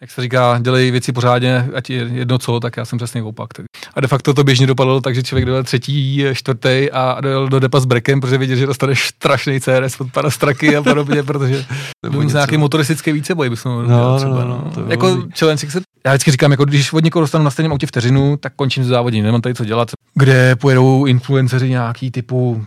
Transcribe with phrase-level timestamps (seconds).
[0.00, 3.54] jak se říká, dělej věci pořádně, ať je jedno co, tak já jsem přesně opak.
[3.54, 3.66] Tak.
[3.94, 7.60] A de facto to běžně dopadlo tak, že člověk dojel třetí, čtvrtý a dojel do
[7.60, 11.66] depa s brekem, protože viděl, že dostane strašný CRS od pana Straky a podobně, protože
[12.10, 16.12] byl nějaký motoristický víceboj, bychom no, no, třeba, no, no, no, Jako challenge, se, já
[16.12, 19.24] vždycky říkám, jako když od někoho dostanu na stejném autě vteřinu, tak končím s závodím,
[19.24, 19.88] nemám tady co dělat.
[20.14, 22.64] Kde pojedou influenceři nějaký typu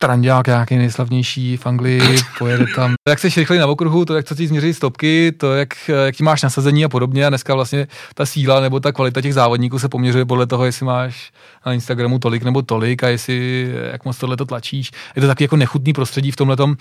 [0.00, 2.94] Trandák nějaký nejslavnější v Anglii, pojede tam.
[3.08, 5.68] Jak se rychlej na okruhu, to jak co ti změří stopky, to jak,
[6.04, 9.34] jak ti máš nasazení a podobně a dneska vlastně ta síla nebo ta kvalita těch
[9.34, 11.32] závodníků se poměřuje podle toho, jestli máš
[11.66, 14.90] na Instagramu tolik nebo tolik a jestli jak moc tohle to tlačíš.
[15.16, 16.76] Je to taky jako nechutný prostředí v tomhle tom.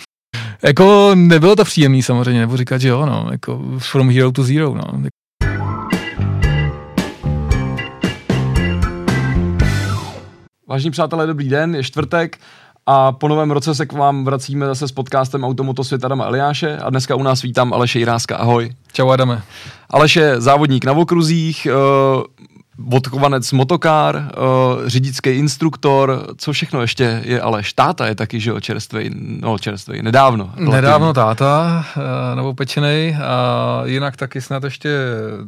[0.64, 4.76] Jako nebylo to příjemný samozřejmě, nebo říkat, že jo, no, jako from hero to zero,
[4.76, 5.10] no.
[10.70, 12.38] Vážení přátelé, dobrý den, je čtvrtek,
[12.88, 16.78] a po novém roce se k vám vracíme zase s podcastem Automoto svět Adama Eliáše
[16.78, 18.38] a dneska u nás vítám Aleše Jiráska.
[18.38, 18.70] Ahoj.
[18.94, 19.42] Čau Adame.
[19.90, 21.68] Aleš je závodník na okruzích,
[22.78, 27.74] uh, odkovanec motokár, uh, řidičský instruktor, co všechno ještě je Aleš?
[27.74, 30.52] Táta je taky, že jo, čerstvej, no čerstvej, nedávno.
[30.56, 32.04] Nedávno táta, uh,
[32.36, 34.90] novopečenej a jinak taky snad ještě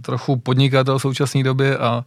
[0.02, 2.03] trochu podnikatel v současné době a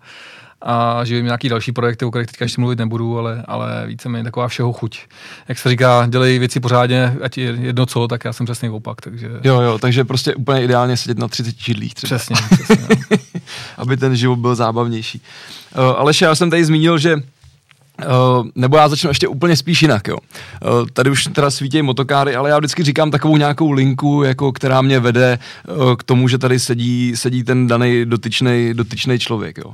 [0.62, 4.48] a živím nějaký další projekty, o kterých teďka ještě mluvit nebudu, ale, ale víceméně taková
[4.48, 4.98] všeho chuť.
[5.48, 9.00] Jak se říká, dělej věci pořádně, ať je jedno co, tak já jsem přesně opak.
[9.00, 9.30] Takže...
[9.44, 12.18] Jo, jo, takže prostě úplně ideálně sedět na 30 židlích třeba.
[12.18, 12.96] Přesně, přesně.
[13.76, 15.22] Aby ten život byl zábavnější.
[15.78, 17.16] Uh, Aleše, já jsem tady zmínil, že
[17.98, 20.16] Uh, nebo já začnu ještě úplně spíš jinak, jo.
[20.16, 24.82] Uh, tady už teda svítějí motokáry, ale já vždycky říkám takovou nějakou linku, jako která
[24.82, 29.72] mě vede uh, k tomu, že tady sedí, sedí ten daný dotyčný dotyčný člověk, jo.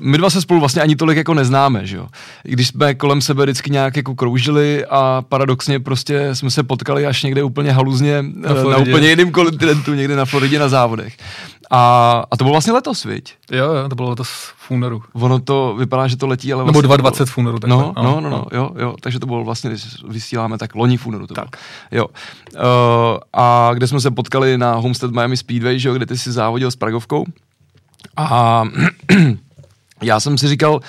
[0.00, 2.06] My dva se spolu vlastně ani tolik jako neznáme, že jo.
[2.44, 7.06] I když jsme kolem sebe vždycky nějak jako kroužili a paradoxně prostě jsme se potkali
[7.06, 11.16] až někde úplně haluzně na, na úplně jiném kontinentu, někde na Floridě na závodech.
[11.70, 13.34] A, a to bylo vlastně letos, viď?
[13.50, 15.02] Jo, jo, to bylo letos v únoru.
[15.12, 17.58] Ono to vypadá, že to letí, ale vlastně Nebo 2020 v únoru.
[17.58, 17.78] Takhle.
[17.78, 21.06] No, no, no, no, jo, jo, takže to bylo vlastně, když vysíláme, tak loni v
[21.06, 21.48] únoru to tak.
[21.90, 22.00] Bylo.
[22.00, 22.06] Jo.
[22.54, 26.32] Uh, a kde jsme se potkali na Homestead Miami Speedway, že jo, kde ty si
[26.32, 27.24] závodil s Pragovkou.
[28.16, 28.62] A
[30.02, 30.80] já jsem si říkal,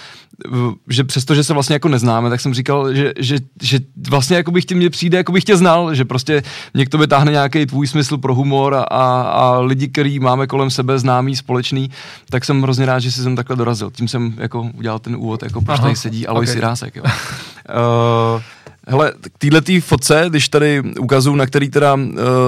[0.89, 3.79] že přesto, že se vlastně jako neznáme, tak jsem říkal, že, že, že
[4.09, 6.43] vlastně jako bych tě mě přijde, jako bych tě znal, že prostě
[6.73, 10.99] někdo vytáhne nějaký tvůj smysl pro humor a, a, a lidi, který máme kolem sebe
[10.99, 11.91] známý, společný,
[12.29, 13.91] tak jsem hrozně rád, že jsi sem takhle dorazil.
[13.91, 16.61] Tím jsem jako udělal ten úvod, jako proč tady sedí Alois okay.
[16.61, 16.95] Rásek.
[16.95, 17.03] Jo.
[17.03, 18.41] uh,
[18.87, 22.01] Hele, k této fotce, když tady ukazuju, na který teda uh,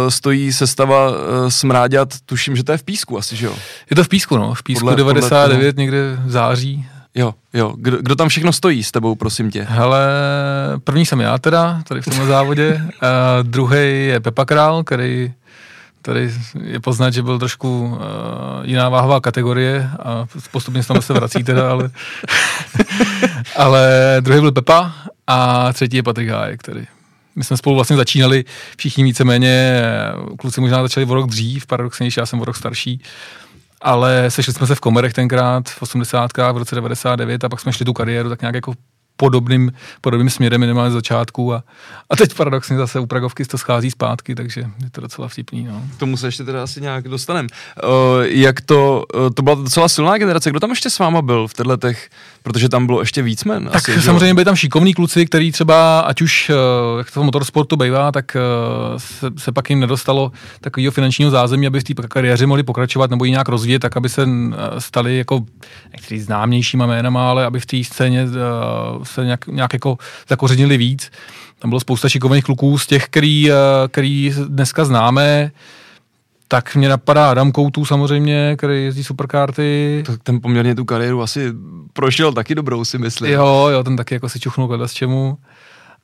[0.09, 1.15] stojí sestava uh,
[1.49, 3.55] smráďat, tuším, že to je v písku asi, že jo?
[3.89, 6.85] Je to v písku, no, v písku podle, 99, podle někde v září.
[7.16, 7.74] Jo, jo.
[7.78, 9.63] Kdo, kdo tam všechno stojí s tebou, prosím tě?
[9.69, 10.07] Hele,
[10.84, 12.81] první jsem já teda, tady v tomhle závodě.
[12.84, 12.90] Uh,
[13.41, 15.34] druhý je Pepa Král, který
[16.01, 16.31] tady
[16.63, 18.00] je poznat, že byl trošku uh,
[18.63, 21.90] jiná váhová kategorie a postupně se tam se vrací teda, ale,
[23.56, 24.94] ale druhý byl Pepa
[25.28, 26.88] a třetí je Patrik Hájek, který
[27.35, 28.45] my jsme spolu vlastně začínali
[28.78, 29.81] všichni víceméně,
[30.40, 33.01] kluci možná začali o rok dřív, paradoxnější, já jsem o rok starší,
[33.83, 36.38] ale sešli jsme se v Komerech tenkrát v 80.
[36.51, 38.73] v roce 99 a pak jsme šli tu kariéru tak nějak jako
[39.17, 39.71] podobným,
[40.01, 41.63] podobným směrem minimálně z začátku a,
[42.09, 45.63] a teď paradoxně zase u Pragovky to schází zpátky, takže je to docela vtipný.
[45.63, 45.81] No.
[45.95, 47.47] K tomu se ještě teda asi nějak dostaneme.
[47.83, 51.47] Uh, jak to, uh, to byla docela silná generace, kdo tam ještě s váma byl
[51.47, 52.09] v těchto těch,
[52.43, 53.65] protože tam bylo ještě víc men.
[53.65, 57.75] Tak asi, samozřejmě byli tam šikovní kluci, který třeba, ať už uh, jak to motorsportu
[57.75, 58.37] bývá, tak
[58.91, 60.31] uh, se, se, pak jim nedostalo
[60.61, 64.09] takového finančního zázemí, aby v té kariéře mohli pokračovat nebo ji nějak rozvíjet, tak aby
[64.09, 64.27] se
[64.77, 65.45] stali jako
[65.91, 68.27] některý známějšíma jménama, ale aby v té scéně
[69.03, 69.97] se nějak, nějak jako
[70.29, 71.11] zakořenili víc.
[71.59, 73.55] Tam bylo spousta šikovných kluků z těch, který, eh,
[73.87, 75.51] který dneska známe,
[76.47, 80.03] tak mě napadá Adam Koutů samozřejmě, který jezdí superkarty.
[80.05, 81.53] Tak ten poměrně tu kariéru asi
[81.93, 83.31] prošel taky dobrou, si myslím.
[83.31, 85.37] Jo, jo, ten taky jako si čuchnul z čemu.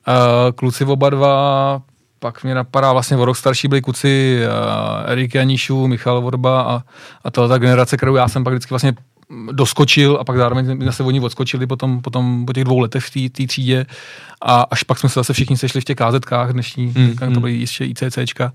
[0.08, 0.14] Uh,
[0.54, 1.82] kluci oba dva,
[2.18, 6.82] pak mě napadá vlastně o rok starší byli kluci uh, Erik Janíšů, Michal Vorba a,
[7.24, 8.94] a ta generace, kterou já jsem pak vždycky vlastně
[9.52, 13.46] doskočil a pak zároveň zase oni odskočili potom, potom po těch dvou letech v té
[13.46, 13.86] třídě
[14.42, 17.40] a až pak jsme se zase všichni sešli v těch KZkách dnešní, mm, to hmm.
[17.40, 18.52] byly ještě ICCčka.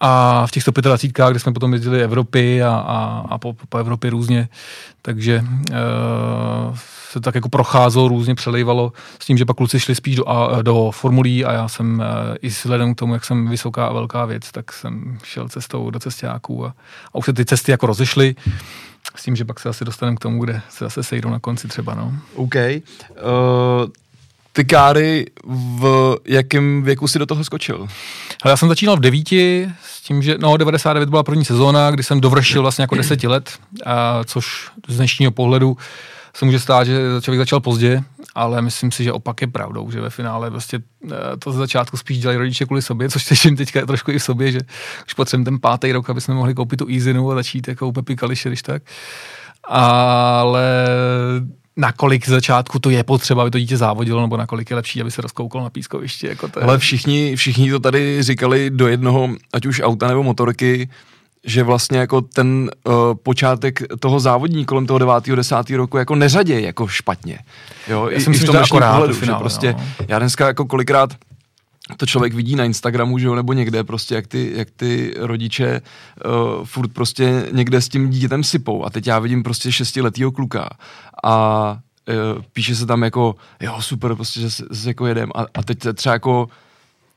[0.00, 4.10] A v těch 125, kde jsme potom jezdili Evropy a, a, a po, po Evropě
[4.10, 4.48] různě,
[5.02, 6.76] takže uh,
[7.10, 10.62] se tak jako procházelo, různě přelejvalo s tím, že pak kluci šli spíš do, a,
[10.62, 14.24] do formulí a já jsem uh, i vzhledem k tomu, jak jsem vysoká a velká
[14.24, 16.74] věc, tak jsem šel cestou do cestáků a,
[17.14, 18.36] a už se ty cesty jako rozešly.
[19.16, 21.68] S tím, že pak se asi dostaneme k tomu, kde se zase sejdou na konci
[21.68, 22.12] třeba, no.
[22.34, 22.54] OK.
[22.54, 23.90] Uh,
[24.52, 25.26] ty káry,
[25.78, 27.86] v jakém věku si do toho skočil?
[28.42, 32.02] Ale já jsem začínal v devíti, s tím, že no, 99 byla první sezóna, kdy
[32.02, 35.76] jsem dovršil vlastně jako deseti let, a což z dnešního pohledu
[36.34, 38.02] se může stát, že člověk začal pozdě,
[38.34, 40.78] ale myslím si, že opak je pravdou, že ve finále eh,
[41.38, 44.52] to ze začátku spíš dělají rodiče kvůli sobě, což slyším teďka trošku i v sobě,
[44.52, 44.60] že
[45.06, 47.92] už potřebujeme ten pátý rok, aby jsme mohli koupit tu Easynu a začít jako u
[47.92, 48.82] Pepi Kališe, když tak.
[49.64, 50.64] Ale
[51.78, 55.10] nakolik z začátku to je potřeba, aby to dítě závodilo, nebo nakolik je lepší, aby
[55.10, 56.26] se rozkoukalo na pískovišti.
[56.26, 56.64] Jako to je...
[56.64, 60.88] Ale všichni, všichni to tady říkali do jednoho, ať už auta nebo motorky,
[61.44, 65.12] že vlastně jako ten uh, počátek toho závodní kolem toho 9.
[65.34, 65.70] 10.
[65.70, 67.38] roku jako neřadě jako špatně.
[67.88, 69.84] Jo, Já i, myslím, i v tom že akorát pohledu, finále, že prostě no.
[70.08, 71.10] já dneska jako kolikrát
[71.96, 75.80] to člověk vidí na Instagramu, že jo, nebo někde prostě, jak ty, jak ty rodiče
[76.24, 78.84] uh, furt prostě někde s tím dítětem sypou.
[78.84, 80.68] A teď já vidím prostě šestiletýho kluka
[81.24, 81.70] a
[82.36, 85.30] uh, píše se tam jako, jo, super, prostě, že se, se jako jedem.
[85.34, 86.48] A, a teď třeba jako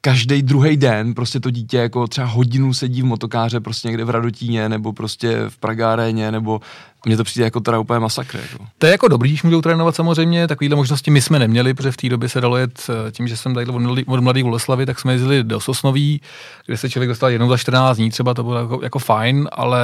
[0.01, 4.09] každý druhý den prostě to dítě jako třeba hodinu sedí v motokáře prostě někde v
[4.09, 6.61] Radotíně nebo prostě v Pragáréně nebo
[7.05, 8.39] mně to přijde jako teda úplně masakr.
[8.51, 8.65] Jako.
[8.77, 11.97] To je jako dobrý, když můžou trénovat samozřejmě, takovýhle možnosti my jsme neměli, protože v
[11.97, 13.65] té době se dalo jet eh, tím, že jsem tady
[14.07, 16.21] od mladý, Voleslavy, tak jsme jezdili do Sosnoví,
[16.65, 19.79] kde se člověk dostal jenom za 14 dní, třeba to bylo jako, jako fajn, ale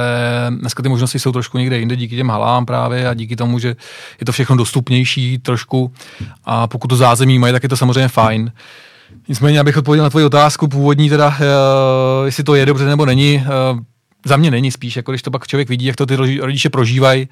[0.50, 3.68] dneska ty možnosti jsou trošku někde jinde díky těm halám právě a díky tomu, že
[4.20, 5.92] je to všechno dostupnější trošku
[6.44, 8.52] a pokud to zázemí mají, tak je to samozřejmě fajn.
[9.28, 11.34] Nicméně, abych odpověděl na tvoji otázku původní, teda, uh,
[12.24, 13.80] jestli to je dobře nebo není, uh,
[14.24, 17.28] za mě není spíš, jako když to pak člověk vidí, jak to ty rodiče prožívají,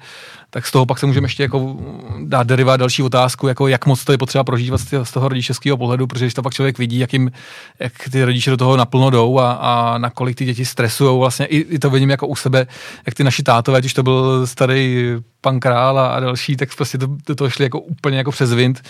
[0.49, 1.77] tak z toho pak se můžeme ještě jako
[2.23, 6.07] dát derivát další otázku, jako jak moc to je potřeba prožívat z toho rodičovského pohledu,
[6.07, 7.31] protože když to pak člověk vidí, jak, jim,
[7.79, 11.57] jak ty rodiče do toho naplno jdou a, a nakolik ty děti stresují, vlastně i,
[11.57, 12.67] i, to vidím jako u sebe,
[13.05, 15.05] jak ty naši tátové, když to byl starý
[15.41, 18.53] pan král a, a další, tak prostě to, to, to šli jako úplně jako přes
[18.53, 18.81] wind.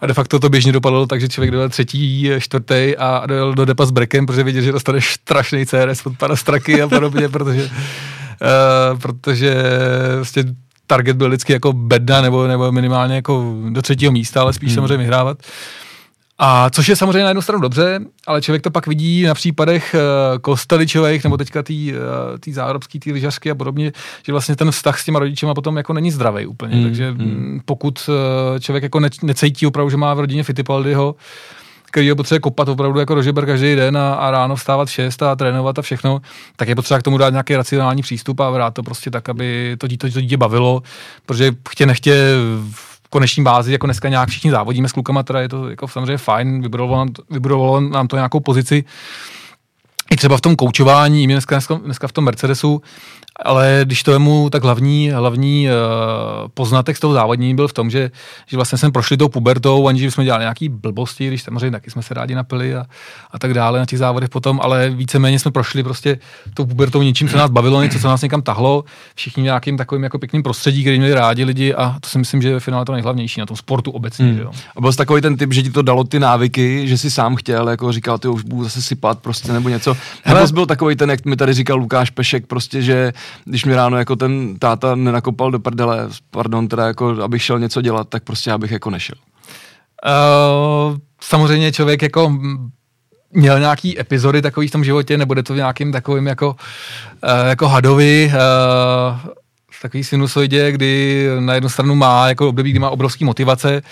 [0.00, 3.64] A de facto to běžně dopadlo tak, že člověk dojel třetí, čtvrtý a dojel do
[3.64, 7.62] depa s brekem, protože viděl, že dostane strašný CRS od pana Straky a podobně, protože,
[7.62, 9.54] uh, protože
[10.16, 10.44] vlastně
[10.86, 14.74] target byl vždycky jako bedna nebo, nebo minimálně jako do třetího místa, ale spíš hmm.
[14.74, 15.38] samozřejmě vyhrávat.
[16.38, 19.94] A což je samozřejmě na jednu stranu dobře, ale člověk to pak vidí na případech
[19.94, 23.92] uh, Kosteličových nebo teďka tý, uh, zárodský, tý lyžařky a podobně,
[24.26, 26.76] že vlastně ten vztah s těma rodičema potom jako není zdravý úplně.
[26.76, 27.60] Mm, Takže mm.
[27.64, 31.16] pokud uh, člověk jako ne, necítí opravdu, že má v rodině Fittipaldiho, který
[32.04, 35.36] je potřeba kopat opravdu jako rožeber každý den a, a ráno vstávat v 6 a
[35.36, 36.20] trénovat a všechno,
[36.56, 39.76] tak je potřeba k tomu dát nějaký racionální přístup a vrát to prostě tak, aby
[39.78, 40.82] to dítě, to dítě bavilo,
[41.26, 42.34] protože chtě nechtě
[42.72, 46.18] v koneční bázi, jako dneska nějak všichni závodíme s klukama, teda je to jako samozřejmě
[46.18, 48.84] fajn, vybudovalo nám vybudovalo nám to nějakou pozici,
[50.10, 52.82] i třeba v tom koučování, dneska, dneska, dneska v tom Mercedesu,
[53.44, 55.74] ale když to vemu, tak hlavní, hlavní uh,
[56.54, 58.10] poznatek z toho závodní byl v tom, že,
[58.46, 62.02] že vlastně jsme prošli tou pubertou, aniž jsme dělali nějaký blbosti, když samozřejmě taky jsme
[62.02, 62.84] se rádi napili a,
[63.30, 66.18] a tak dále na těch závodech potom, ale víceméně jsme prošli prostě
[66.54, 68.84] tou pubertou něčím, co nás bavilo, něco, co nás někam tahlo,
[69.14, 72.48] všichni nějakým takovým jako pěkným prostředí, který měli rádi lidi a to si myslím, že
[72.48, 74.26] je ve finále to nejhlavnější na tom sportu obecně.
[74.26, 74.38] Hmm.
[74.38, 74.50] Jo.
[74.76, 77.36] A byl jsi takový ten typ, že ti to dalo ty návyky, že si sám
[77.36, 79.96] chtěl, jako říkal, ty už budu zase sypat prostě nebo něco.
[80.24, 83.12] Hele, Nebo jsi byl takový ten, jak mi tady říkal Lukáš Pešek, prostě, že
[83.44, 87.80] když mi ráno jako ten táta nenakopal do prdele, pardon, teda jako, abych šel něco
[87.80, 89.16] dělat, tak prostě abych jako nešel.
[90.06, 92.38] Uh, samozřejmě člověk jako
[93.32, 97.68] měl nějaký epizody takový v tom životě, nebude to v nějakým takovým jako, uh, jako
[97.68, 99.18] hadovi, uh,
[99.82, 103.82] takový sinusoidě, kdy na jednu stranu má jako období, kdy má obrovský motivace,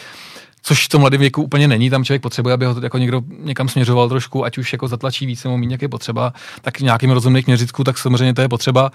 [0.66, 3.22] což v tom mladém věku úplně není, tam člověk potřebuje, aby ho to jako někdo
[3.38, 7.10] někam směřoval trošku, ať už jako zatlačí víc nebo méně, jak je potřeba, tak nějakým
[7.10, 8.90] rozumných měřitků, tak samozřejmě to je potřeba.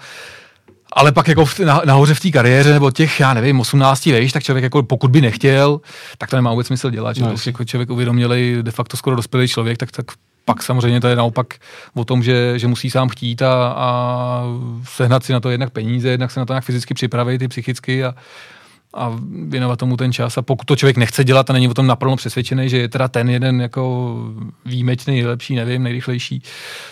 [0.92, 4.32] Ale pak jako v, na, nahoře v té kariéře, nebo těch, já nevím, 18 vejš,
[4.32, 5.80] tak člověk jako pokud by nechtěl,
[6.18, 7.16] tak to nemá vůbec smysl dělat.
[7.16, 10.06] Že no, to jako člověk uvědomělý, de facto skoro dospělý člověk, tak, tak
[10.44, 11.54] pak samozřejmě to je naopak
[11.94, 14.42] o tom, že, že musí sám chtít a, a
[14.84, 18.04] sehnat si na to jednak peníze, jednak se na to nějak fyzicky připravit, i psychicky
[18.04, 18.14] a,
[18.94, 19.18] a
[19.48, 20.38] věnovat tomu ten čas.
[20.38, 23.08] A pokud to člověk nechce dělat a není o tom naplno přesvědčený, že je teda
[23.08, 24.16] ten jeden jako
[24.66, 26.42] výjimečný, nejlepší, nevím, nejrychlejší,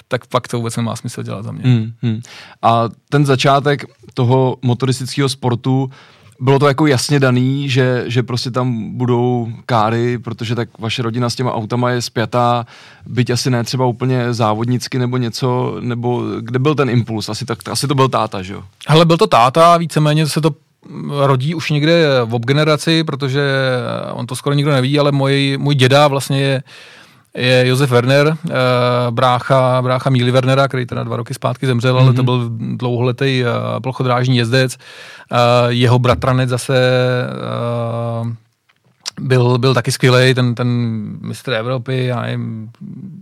[0.09, 1.62] tak pak to vůbec nemá smysl dělat za mě.
[1.64, 2.21] Hmm, hmm.
[2.62, 5.90] A ten začátek toho motoristického sportu,
[6.40, 11.31] bylo to jako jasně daný, že, že prostě tam budou káry, protože tak vaše rodina
[11.31, 12.67] s těma autama je spjatá,
[13.07, 17.28] byť asi ne třeba úplně závodnicky nebo něco, nebo kde byl ten impuls?
[17.28, 18.62] Asi, tak, asi to byl táta, že jo?
[18.88, 20.50] Hele, byl to táta, víceméně se to
[21.11, 23.42] rodí už někde v obgeneraci, protože
[24.12, 26.62] on to skoro nikdo neví, ale můj, můj děda vlastně je,
[27.37, 28.54] je Josef Werner, eh,
[29.11, 32.02] brácha, brácha Míly Wernera, který teda dva roky zpátky zemřel, mm-hmm.
[32.02, 32.25] ale to mhm.
[32.25, 34.76] byl dlouholetý eh, plochodrážní jezdec.
[34.76, 35.37] Eh,
[35.68, 36.78] jeho bratranec zase
[39.20, 40.68] byl, byl taky skvělý, ten, ten
[41.20, 42.70] mistr Evropy, já nevím,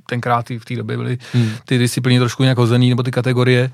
[0.09, 1.51] tenkrát v té době byly hmm.
[1.65, 3.71] ty disciplíny trošku nějak hozený, nebo ty kategorie,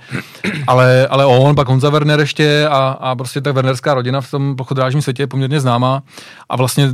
[0.66, 4.56] ale, ale on, pak Honza Werner ještě a, a prostě ta Wernerská rodina v tom
[4.56, 6.02] pochodrážním světě je poměrně známá
[6.48, 6.92] a vlastně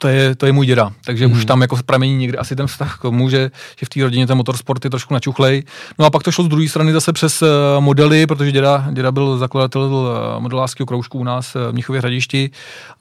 [0.00, 1.36] to je, to je můj děda, takže hmm.
[1.36, 4.26] už tam jako pramení někde asi ten vztah k tomu, že, že v té rodině
[4.26, 5.62] ten motorsport je trošku načuchlej.
[5.98, 7.48] No a pak to šlo z druhé strany zase přes uh,
[7.80, 12.50] modely, protože děda, děda byl zakladatel uh, modelářského kroužku u nás uh, v Mnichově hradišti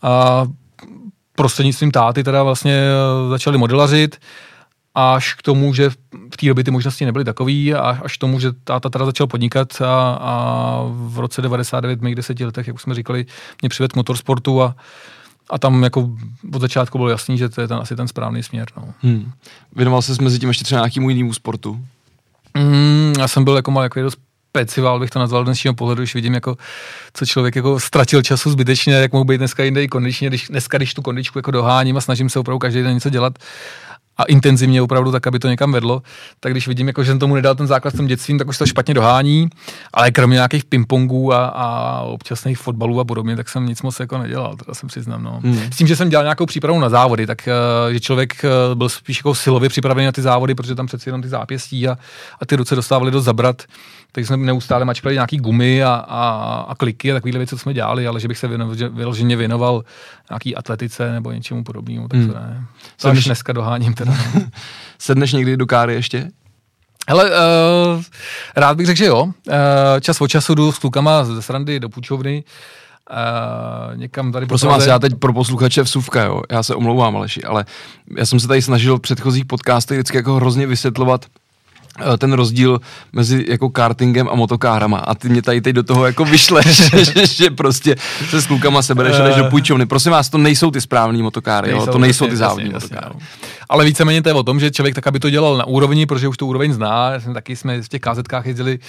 [0.01, 0.45] a
[1.39, 2.83] prostřednictvím táty teda vlastně
[3.29, 4.17] začali modelařit
[4.95, 5.89] až k tomu, že
[6.33, 9.27] v té době ty možnosti nebyly takový, a až k tomu, že táta teda začal
[9.27, 13.25] podnikat a, a v roce 99, v mých deseti letech, jak už jsme říkali,
[13.61, 14.75] mě přived k motorsportu a
[15.49, 16.09] a tam jako
[16.53, 18.67] od začátku bylo jasný, že to je ten, asi ten správný směr.
[18.77, 18.93] No.
[19.01, 19.31] Hmm.
[19.75, 21.85] Věnoval se mezi tím ještě třeba nějakému jinému sportu?
[22.57, 24.19] Mm, já jsem byl jako mal jako dost
[24.49, 26.57] specival, bych to nazval dnešního pohledu, když vidím, jako,
[27.13, 30.77] co člověk jako ztratil času zbytečně, jak mohu být dneska jinde i kondičně, když, dneska,
[30.77, 33.33] když tu kondičku jako doháním a snažím se opravdu každý den něco dělat,
[34.19, 36.01] a intenzivně opravdu tak, aby to někam vedlo,
[36.39, 38.57] tak když vidím, jako, že jsem tomu nedal ten základ s tím dětstvím, tak už
[38.57, 39.49] to špatně dohání,
[39.93, 44.17] ale kromě nějakých pingpongů a, a občasných fotbalů a podobně, tak jsem nic moc jako
[44.17, 45.23] nedělal, teda jsem přiznám.
[45.23, 45.39] No.
[45.43, 45.59] Hmm.
[45.73, 47.49] S tím, že jsem dělal nějakou přípravu na závody, tak
[47.87, 51.09] uh, že člověk uh, byl spíš jako silově připravený na ty závody, protože tam přeci
[51.09, 51.97] jenom ty zápěstí a,
[52.41, 53.63] a ty ruce dostávaly do zabrat
[54.11, 57.73] takže jsme neustále mačkali nějaký gumy a, a, a kliky a takovéhle věci, co jsme
[57.73, 58.47] dělali, ale že bych se
[58.89, 59.83] vyloženě věnoval
[60.29, 62.33] nějaký atletice nebo něčemu podobnému, tak to hmm.
[62.33, 62.65] ne.
[63.01, 64.13] To až dneska doháním teda.
[64.99, 66.31] Sedneš někdy do káry ještě?
[67.07, 68.03] Hele, uh,
[68.55, 69.23] rád bych řekl, že jo.
[69.23, 69.33] Uh,
[70.01, 72.43] čas od času jdu s klukama ze srandy do půjčovny,
[73.11, 77.43] Uh, někam tady Prosím vás, já teď pro posluchače vsuvka, jo, já se omlouvám, Aleši,
[77.43, 77.65] ale
[78.17, 81.25] já jsem se tady snažil v předchozích podcastech vždycky jako hrozně vysvětlovat,
[82.17, 82.81] ten rozdíl
[83.13, 87.27] mezi jako kartingem a motokárama a ty mě tady teď do toho jako vyšleš, že,
[87.27, 87.95] že prostě
[88.29, 89.85] se s klukama sebereš a jdeš do půjčovny.
[89.85, 91.91] Prosím vás, to nejsou ty správní motokáry, nejsou, jo?
[91.91, 93.15] to nejsou jasně, ty závodní jasně, motokáry.
[93.15, 93.59] Jasně, no.
[93.69, 96.27] Ale víceméně to je o tom, že člověk tak, aby to dělal na úrovni, protože
[96.27, 98.79] už tu úroveň zná, já jsem taky jsme v těch kazetkách jezdili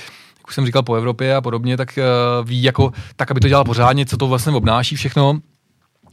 [0.41, 3.49] jak už jsem říkal, po Evropě a podobně, tak uh, ví jako, tak, aby to
[3.49, 5.41] dělal pořádně, co to vlastně obnáší všechno.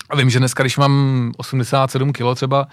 [0.09, 2.67] A vím, že dneska, když mám 87 kg třeba,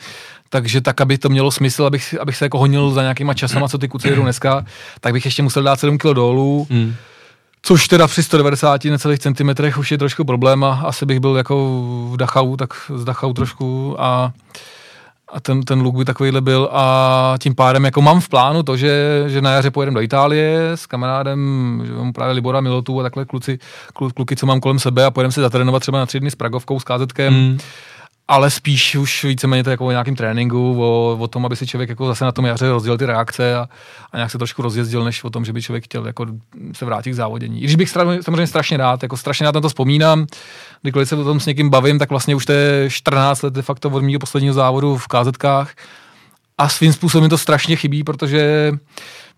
[0.54, 3.78] takže tak, aby to mělo smysl, abych, abych se jako honil za nějakýma časama, co
[3.78, 4.64] ty kuci jedou dneska,
[5.00, 6.66] tak bych ještě musel dát 7 kg dolů.
[6.70, 6.94] Hmm.
[7.62, 11.82] Což teda při 190 necelých centimetrech už je trošku problém a asi bych byl jako
[12.10, 14.32] v Dachau, tak z Dachau trošku a
[15.32, 18.76] a ten, ten look by takovýhle byl a tím pádem jako mám v plánu to,
[18.76, 23.02] že, že na jaře pojedeme do Itálie s kamarádem, že mám právě Libora Milotu a
[23.02, 23.58] takhle kluci,
[24.14, 26.80] kluky, co mám kolem sebe a pojedeme se zatrénovat třeba na tři dny s Pragovkou,
[26.80, 27.34] s KZkem.
[27.34, 27.58] Mm
[28.28, 31.88] ale spíš už víceméně to jako o nějakém tréninku, o, o, tom, aby si člověk
[31.88, 33.68] jako zase na tom jaře rozdělil ty reakce a,
[34.12, 36.26] a nějak se trošku rozjezdil, než o tom, že by člověk chtěl jako
[36.72, 37.58] se vrátit k závodění.
[37.60, 37.90] I když bych
[38.20, 40.26] samozřejmě strašně rád, jako strašně rád na to vzpomínám,
[40.82, 43.62] kdykoliv se o tom s někým bavím, tak vlastně už to je 14 let de
[43.62, 45.74] facto od mého posledního závodu v KZkách
[46.58, 48.72] a svým způsobem to strašně chybí, protože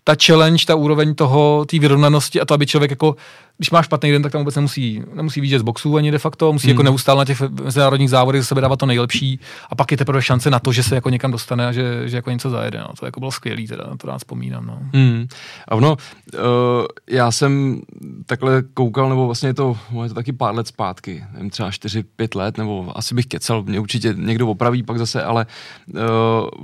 [0.03, 3.15] ta challenge, ta úroveň toho, té vyrovnanosti a to, aby člověk jako
[3.57, 6.53] když máš špatný den, tak tam vůbec nemusí, nemusí vidět z boxů ani de facto,
[6.53, 6.85] musí jako hmm.
[6.85, 10.49] jako neustále na těch mezinárodních závodech sebe dávat to nejlepší a pak je teprve šance
[10.49, 12.79] na to, že se jako někam dostane a že, že jako něco zajede.
[12.79, 12.87] No.
[12.99, 14.65] To jako bylo skvělý, teda, to rád vzpomínám.
[14.65, 14.79] No.
[14.93, 15.27] Hmm.
[15.67, 15.91] A ono,
[16.33, 16.39] uh,
[17.09, 17.81] já jsem
[18.25, 22.37] takhle koukal, nebo vlastně je to, je to taky pár let zpátky, nevím, třeba 4-5
[22.37, 25.45] let, nebo asi bych kecal, mě určitě někdo opraví pak zase, ale
[25.87, 25.99] uh,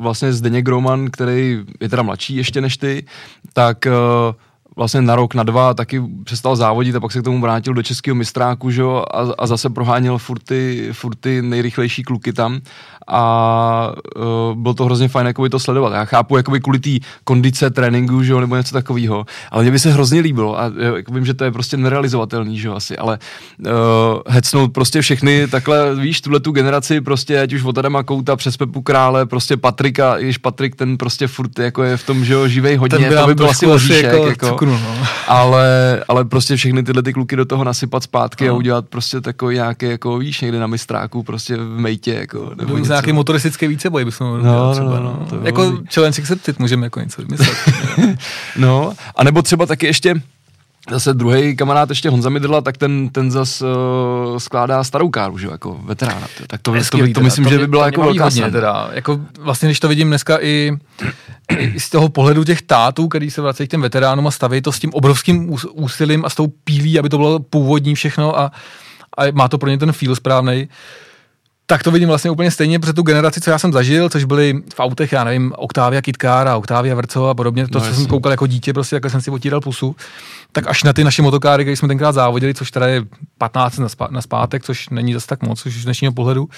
[0.01, 3.05] vlastně Zdeněk Groman, který je teda mladší ještě než ty,
[3.53, 4.35] tak uh,
[4.75, 7.83] vlastně na rok, na dva taky přestal závodit a pak se k tomu vrátil do
[7.83, 8.83] českého mistráku že?
[8.83, 12.61] A, a zase proháněl furt ty, furt ty nejrychlejší kluky tam
[13.07, 15.93] a uh, bylo to hrozně fajn jakoby to sledovat.
[15.93, 16.89] Já chápu jakoby kvůli té
[17.23, 21.25] kondice tréninku, že nebo něco takového, ale mě by se hrozně líbilo a jako vím,
[21.25, 23.19] že to je prostě nerealizovatelný, že asi, ale
[23.59, 23.71] uh,
[24.27, 28.57] hecnout prostě všechny takhle, víš, tuhle tu generaci prostě, ať už od Adama Kouta přes
[28.57, 32.47] Pepu Krále, prostě Patrika, když Patrik ten prostě furt jako je v tom, že jo,
[32.47, 35.07] živej hodně, by to by byl asi oříšek, jako, jako, cukru, no.
[35.27, 38.53] ale, ale prostě všechny tyhle ty kluky do toho nasypat zpátky no.
[38.53, 42.77] a udělat prostě takový nějaký, jako víš, někde na mistráku, prostě v mejtě, jako, nebo
[42.93, 45.27] nějaký motoristický víceboj bychom mohli no, třeba, no, no.
[45.31, 45.45] no.
[45.45, 47.57] Jako challenge accepted můžeme jako něco vymyslet.
[48.57, 50.21] no, a nebo třeba taky ještě
[50.91, 53.67] Zase druhý kamarád, ještě Honza Midrla, tak ten, ten zas uh,
[54.37, 56.27] skládá starou káru, že jako veterána.
[56.47, 58.89] Tak to, to, to, to, myslím, to že by byla jako velká hodně, teda.
[58.93, 60.71] Jako vlastně, když to vidím dneska i,
[61.57, 64.71] i z toho pohledu těch tátů, který se vracejí k těm veteránům a staví to
[64.71, 68.51] s tím obrovským úsilím a s tou pílí, aby to bylo původní všechno a,
[69.17, 70.69] a má to pro ně ten feel správný
[71.65, 74.61] tak to vidím vlastně úplně stejně, protože tu generaci, co já jsem zažil, což byly
[74.75, 78.05] v autech, já nevím, Octavia Kitcar a Octavia Verco a podobně, to, no, co jsem
[78.05, 79.95] koukal jako dítě, prostě jak jsem si otíral pusu,
[80.51, 83.01] tak až na ty naše motokáry, které jsme tenkrát závodili, což teda je
[83.37, 86.49] 15 na, spá- na zpátek, což není zase tak moc, už z dnešního pohledu,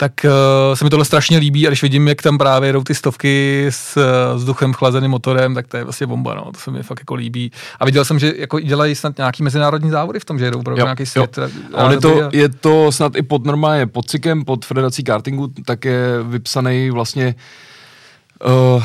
[0.00, 2.94] tak uh, se mi tohle strašně líbí a když vidím, jak tam právě jedou ty
[2.94, 4.02] stovky s uh,
[4.36, 6.52] vzduchem chlazeným motorem, tak to je vlastně bomba, no.
[6.52, 7.52] to se mi fakt jako líbí.
[7.80, 10.76] A viděl jsem, že jako dělají snad nějaký mezinárodní závody v tom, že jedou pro
[10.76, 11.38] nějaký svět.
[11.38, 11.48] Jo.
[11.74, 15.84] A je to, je to snad i pod normálně pod CIKem, pod Federací kartingu, tak
[15.84, 17.69] je vypsaný vlastně Uh,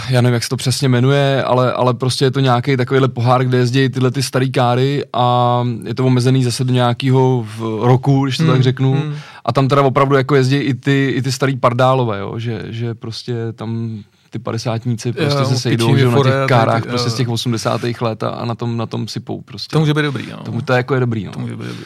[0.09, 3.45] já nevím, jak se to přesně jmenuje, ale, ale prostě je to nějaký takovýhle pohár,
[3.45, 7.47] kde jezdí tyhle ty staré káry a je to omezený zase do nějakého
[7.81, 8.93] roku, když to hmm, tak řeknu.
[8.93, 9.15] Hmm.
[9.45, 12.39] A tam teda opravdu jako jezdí i ty, i ty starý pardálové, jo?
[12.39, 16.89] Že, že prostě tam ty padesátníci prostě jo, se sejdou že na těch kárách ty,
[16.89, 17.81] prostě z těch 80.
[18.01, 19.73] let a, a na tom, na tom sypou prostě.
[19.73, 20.37] To může být dobrý, jo.
[20.37, 21.31] To, to je jako je dobrý, no.
[21.31, 21.85] To může být dobrý.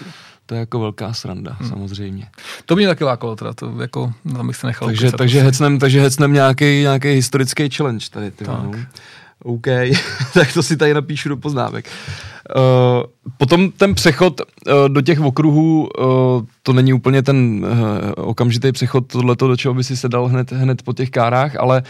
[0.49, 1.69] To je jako velká sranda, hmm.
[1.69, 2.27] samozřejmě.
[2.65, 6.01] To mě taky lákalo, teda to jako, tam bych se nechal Takže, takže, hecnem, takže
[6.01, 8.63] hecnem nějaký, nějaký historický challenge tady, ty tak.
[8.63, 8.71] No.
[9.43, 9.67] OK,
[10.33, 11.85] tak to si tady napíšu do poznámek.
[12.55, 13.03] Uh,
[13.37, 17.65] potom ten přechod uh, do těch okruhů, uh, to není úplně ten
[18.17, 21.83] okamžitý přechod tohleto, do čeho by si se dal hned, hned po těch kárách, ale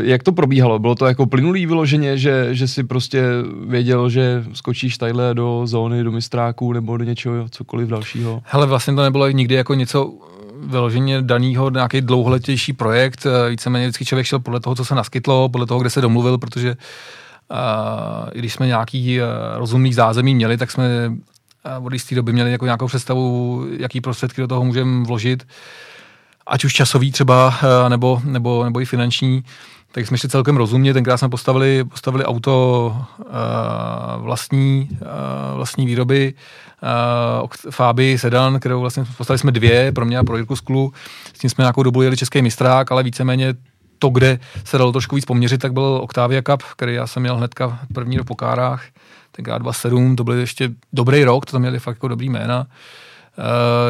[0.00, 0.78] jak to probíhalo?
[0.78, 3.24] Bylo to jako plynulý vyloženě, že, že si prostě
[3.66, 8.42] věděl, že skočíš tadyhle do zóny, do mistráků nebo do něčeho, cokoliv dalšího?
[8.44, 10.12] Hele, vlastně to nebylo nikdy jako něco
[10.66, 13.26] vyloženě danýho nějaký dlouholetější projekt.
[13.48, 16.76] Víceméně vždycky člověk šel podle toho, co se naskytlo, podle toho, kde se domluvil, protože
[17.50, 22.32] uh, i když jsme nějaký uh, rozumný zázemí měli, tak jsme uh, od jisté doby
[22.32, 25.46] měli jako nějakou představu, jaký prostředky do toho můžeme vložit,
[26.46, 29.42] ať už časový třeba, uh, nebo, nebo, nebo i finanční.
[29.98, 33.24] Tak jsme šli celkem rozumně, tenkrát jsme postavili, postavili auto uh,
[34.16, 36.34] vlastní, uh, vlastní výroby,
[37.42, 40.92] uh, Fabi sedan, kterou vlastně postavili jsme dvě, pro mě a pro Jirku Sklu.
[41.34, 43.54] S tím jsme nějakou dobu jeli český mistrák, ale víceméně
[43.98, 47.36] to, kde se dalo trošku víc poměřit, tak byl Octavia Cup, který já jsem měl
[47.36, 48.84] hnedka první do pokárách,
[49.32, 52.58] tenkrát 2.7, to byl ještě dobrý rok, to tam měli fakt jako dobrý jména.
[52.58, 52.66] Uh,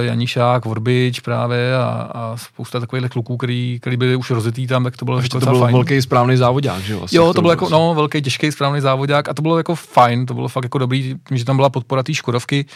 [0.01, 4.97] Janíšák, Vorbič právě a, a spousta takových kluků, který, který byli už rozjetý tam, tak
[4.97, 5.73] to bylo Ještě jako to byl fajn.
[5.73, 7.07] velký správný závodák, že jo?
[7.13, 10.35] Jo, to byl jako, no, velký, těžký správný závodák a to bylo jako fajn, to
[10.35, 12.67] bylo fakt jako dobrý, že tam byla podpora té Škodovky,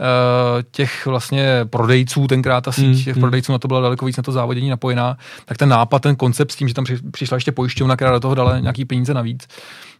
[0.00, 3.20] Uh, těch vlastně prodejců, tenkrát ta síť mm, těch mm.
[3.20, 6.52] prodejců na to byla daleko víc na to závodění napojená, tak ten nápad, ten koncept
[6.52, 9.48] s tím, že tam přišla ještě pojišťovna, která do toho dala nějaký peníze navíc,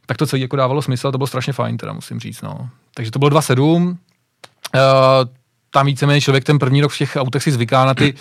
[0.06, 2.42] tak to celé jako dávalo smysl a to bylo strašně fajn, teda musím říct.
[2.42, 2.68] No.
[2.94, 3.86] Takže to bylo 2.7.
[3.86, 3.94] Uh,
[5.70, 8.14] tam víceméně člověk ten první rok v těch autech si zvyká na ty,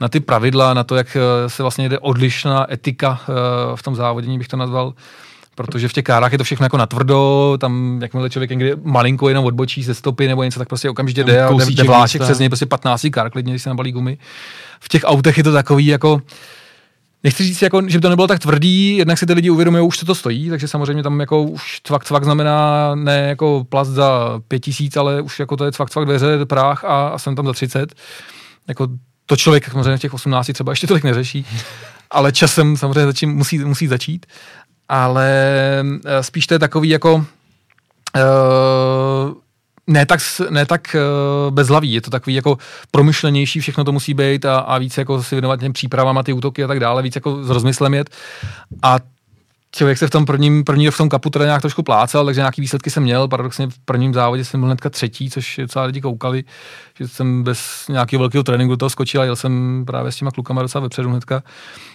[0.00, 3.94] na ty pravidla, na to, jak eh, se vlastně jde odlišná etika uh, v tom
[3.94, 4.94] závodění, bych to nazval
[5.54, 9.44] protože v těch kárách je to všechno jako natvrdo, tam jakmile člověk někdy malinko jenom
[9.44, 12.48] odbočí ze stopy nebo něco, tak prostě okamžitě jde a jde, jde vláček přes něj,
[12.48, 14.18] prostě 15 kár klidně, když se nabalí gumy.
[14.80, 16.22] V těch autech je to takový jako,
[17.24, 19.98] Nechci říct, jako, že by to nebylo tak tvrdý, jednak si ty lidi uvědomují, už
[19.98, 24.40] co to stojí, takže samozřejmě tam jako už cvak cvak znamená ne jako plast za
[24.48, 27.46] pět tisíc, ale už jako to je cvak cvak dveře, práh a, a jsem tam
[27.46, 27.94] za 30.
[28.68, 28.88] Jako
[29.26, 31.46] to člověk samozřejmě v těch 18 třeba ještě tolik neřeší,
[32.10, 34.26] ale časem samozřejmě začím, musí, musí začít
[34.90, 35.28] ale
[36.04, 37.24] eh, spíš to je takový jako uh,
[39.90, 42.58] ne tak, ne tak uh, bezhlavý, je to takový jako
[42.90, 46.32] promyšlenější, všechno to musí být a, a víc jako si věnovat těm přípravám a ty
[46.32, 48.10] útoky a tak dále, víc jako s rozmyslem jet.
[48.82, 48.98] A
[49.72, 52.60] člověk se v tom prvním, první v tom kapu teda nějak trošku plácal, takže nějaký
[52.60, 53.28] výsledky jsem měl.
[53.28, 56.44] Paradoxně v prvním závodě jsem byl hnedka třetí, což docela lidi koukali,
[56.98, 60.30] že jsem bez nějakého velkého tréninku do toho skočil a jel jsem právě s těma
[60.30, 61.42] klukama docela vepředu hnedka.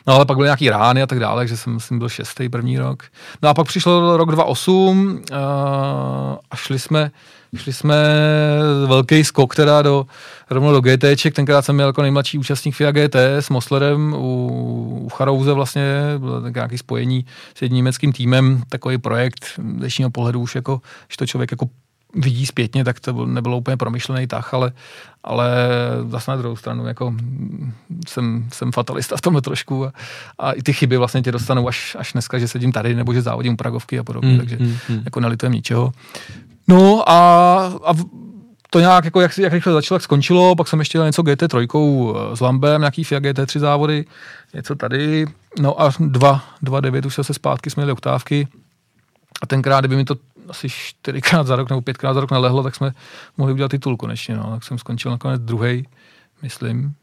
[0.08, 2.78] No ale pak byly nějaký rány a tak dále, takže jsem, jsem byl šestý první
[2.78, 3.04] rok.
[3.42, 5.38] No a pak přišel rok 2008 uh,
[6.52, 7.12] a šli jsme
[7.58, 7.96] Šli jsme
[8.86, 10.06] velký skok teda do,
[10.50, 14.48] rovno do GTček, tenkrát jsem měl jako nejmladší účastník FIA GT s Moslerem u,
[15.06, 15.84] u Charouze vlastně,
[16.18, 21.26] bylo nějaké spojení s jedním německým týmem, takový projekt dnešního pohledu už jako, že to
[21.26, 21.66] člověk jako
[22.16, 24.72] vidí zpětně, tak to nebylo úplně promyšlený tah, ale,
[25.24, 25.52] ale
[26.08, 27.16] zase na druhou stranu jako
[28.08, 29.92] jsem, jsem fatalista v tomhle trošku a,
[30.40, 33.22] a i ty chyby vlastně tě dostanou až, až dneska, že sedím tady nebo že
[33.22, 35.02] závodím u Pragovky a podobně, mm, takže mm.
[35.06, 35.92] jako nelitujem ničeho.
[36.68, 37.18] No a,
[37.86, 37.94] a
[38.70, 41.68] to nějak, jako jak, jak rychle začalo, jak skončilo, pak jsem ještě něco GT3
[42.32, 44.06] eh, s Lambem, nějaký Fiat GT3 závody,
[44.54, 45.26] něco tady,
[45.60, 48.48] no a 2.9 už se zpátky jsme měli oktávky
[49.42, 50.16] a tenkrát, kdyby mi to
[50.50, 52.92] asi čtyřikrát za rok nebo pětkrát za rok nalehlo, tak jsme
[53.38, 54.52] mohli udělat titul konečně, no.
[54.52, 55.88] tak jsem skončil nakonec druhý,
[56.42, 56.94] myslím,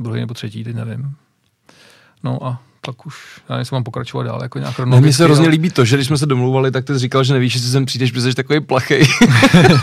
[0.00, 1.16] druhý nebo třetí, teď nevím.
[2.22, 3.14] No a pak už,
[3.48, 6.06] já nevím, mám pokračovat dál, jako nějak no, Mně se hrozně líbí to, že když
[6.06, 8.60] jsme se domluvali, tak ty jsi říkal, že nevíš, jestli sem přijdeš, protože jsi takový
[8.60, 9.06] plachej.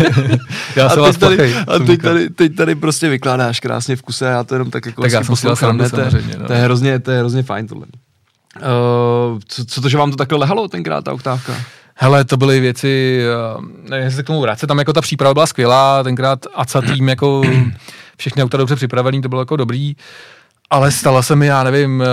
[0.76, 1.56] já jsem vás tady, plachej.
[1.68, 4.86] A teď tady, teď tady prostě vykládáš krásně v kuse a já to jenom tak
[4.86, 6.36] jako tak já jsem si srandu, samozřejmě.
[6.40, 6.48] No.
[6.48, 7.86] To, je hrozně, to je hrozně fajn tohle.
[8.56, 11.56] Uh, co, co to, že vám to takhle lehalo tenkrát, ta oktávka?
[11.96, 13.22] Hele, to byly věci,
[13.58, 16.82] uh, nevím, jestli se k tomu vracet, tam jako ta příprava byla skvělá, tenkrát ACA
[16.82, 17.42] tým jako
[18.18, 19.96] všechny auta dobře připravený, to bylo jako dobrý.
[20.74, 22.06] Ale stala se mi, já nevím, eh,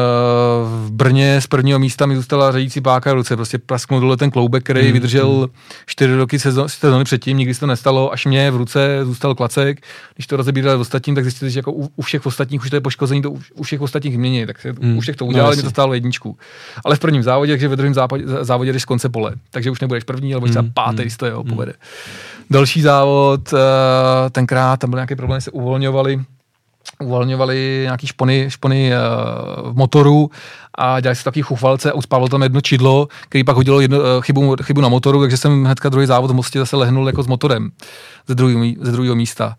[0.64, 4.30] v Brně z prvního místa mi zůstala řadící páka v ruce, prostě prasknul dole ten
[4.30, 5.46] kloubek, který mm, vydržel mm.
[5.86, 9.80] čtyři roky sezóny předtím, nikdy se to nestalo, až mě v ruce zůstal klacek,
[10.14, 12.76] když to rozebírali v ostatním, tak zjistili, že jako u, u všech ostatních už to
[12.76, 14.96] je poškození, to u, u všech ostatních mění, tak se, mm.
[14.96, 16.36] u všech to no, udělali, no, mi to stálo jedničku.
[16.84, 19.80] Ale v prvním závodě, takže ve druhém závodě, závodě jdeš z konce pole, takže už
[19.80, 20.62] nebudeš první, ale budeš mm.
[20.62, 21.10] třeba pátý, mm.
[21.16, 21.72] to jo, povede.
[22.50, 26.24] Další závod, eh, tenkrát tam byl nějaký problém, se uvolňovali,
[27.00, 30.30] uvolňovali nějaký špony, špony uh, v motoru
[30.78, 34.04] a dělali si takový chuchvalce a uspával tam jedno čidlo, který pak hodilo jedno, uh,
[34.20, 37.26] chybu, chybu na motoru, takže jsem hnedka druhý závod v Mostě zase lehnul jako s
[37.26, 37.70] motorem
[38.28, 39.56] ze druhého, ze druhého místa.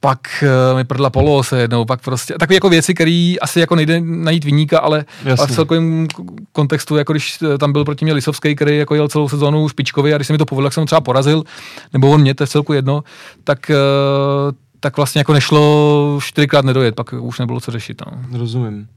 [0.00, 3.76] Pak uh, mi prdla polo se jednou, pak prostě, takové jako věci, které asi jako
[3.76, 5.04] nejde najít vyníka, ale,
[5.38, 6.08] ale v celkovém
[6.52, 10.16] kontextu, jako když tam byl proti mě Lisovský, který jako jel celou sezónu špičkový a
[10.16, 11.44] když se mi to povedlo, jak jsem ho třeba porazil,
[11.92, 13.04] nebo on mě, to je v celku jedno,
[13.44, 18.02] tak uh, tak vlastně jako nešlo čtyřikrát nedojet, pak už nebylo co řešit.
[18.06, 18.38] No.
[18.38, 18.88] Rozumím.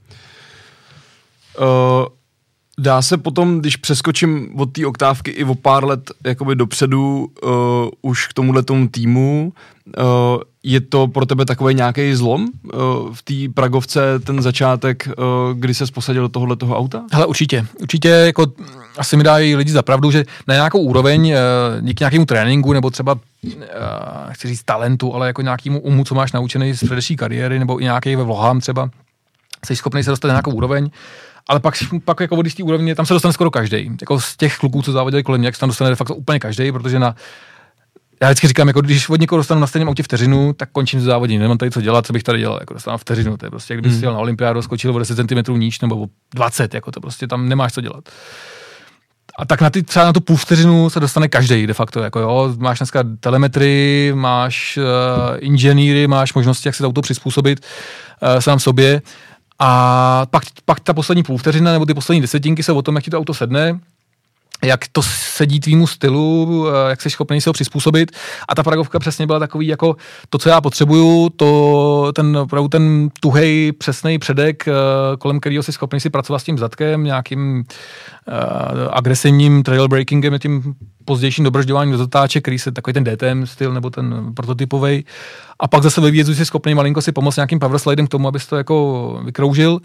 [1.59, 1.65] Uh,
[2.79, 7.51] dá se potom, když přeskočím od té oktávky i o pár let jakoby dopředu uh,
[8.01, 9.53] už k tomuhle tomu týmu,
[9.97, 10.03] uh,
[10.63, 12.79] je to pro tebe takový nějaký zlom uh,
[13.13, 17.03] v té Pragovce, ten začátek, uh, kdy se posadil do tohohle toho auta?
[17.11, 17.65] Hele, určitě.
[17.81, 18.45] Určitě jako
[18.97, 22.89] asi mi dají lidi za pravdu, že na nějakou úroveň, uh, díky nějakému tréninku nebo
[22.89, 23.51] třeba uh,
[24.29, 27.83] chci říct talentu, ale jako nějakému umu, co máš naučený z předešší kariéry nebo i
[27.83, 28.89] nějaký ve vlohám třeba,
[29.65, 30.89] jsi schopný se dostat na nějakou úroveň,
[31.47, 31.73] ale pak,
[32.05, 33.91] pak jako od té úrovně, tam se dostane skoro každý.
[34.01, 36.39] Jako z těch kluků, co závodili kolem mě, jak se tam dostane de facto úplně
[36.39, 37.15] každý, protože na
[38.21, 41.37] já vždycky říkám, jako když od někoho dostanu na stejném autě vteřinu, tak končím závodí.
[41.37, 42.57] Nemám tady co dělat, co bych tady dělal.
[42.61, 43.37] Jako dostanu vteřinu.
[43.37, 44.03] To je prostě, kdybych hmm.
[44.03, 47.49] jel na olympiádu, skočil o 10 cm níž nebo o 20, jako to prostě tam
[47.49, 48.09] nemáš co dělat.
[49.39, 51.99] A tak na ty, třeba na tu půl vteřinu se dostane každý de facto.
[51.99, 54.83] Jako jo, máš dneska telemetry, máš uh,
[55.39, 59.01] inženýry, máš možnosti, jak si to auto přizpůsobit uh, sám sobě.
[59.59, 63.03] A pak, pak ta poslední půl vteřina nebo ty poslední desetinky jsou o tom, jak
[63.03, 63.79] ti to auto sedne,
[64.63, 68.11] jak to sedí tvýmu stylu, eh, jak jsi schopný se ho přizpůsobit.
[68.47, 69.95] A ta paragovka přesně byla takový jako
[70.29, 74.71] to, co já potřebuju, to ten opravdu ten tuhej, přesný předek, eh,
[75.19, 77.63] kolem kterého jsi schopný si pracovat s tím zadkem, nějakým
[78.27, 78.33] uh,
[78.91, 84.33] agresivním trailbreakingem, tím pozdějším dobržďováním do zatáček, který se takový ten DTM styl nebo ten
[84.33, 85.05] prototypový.
[85.59, 88.27] A pak zase ve výjezdu si schopný malinko si pomoct nějakým power slidem k tomu,
[88.27, 89.79] abys to jako vykroužil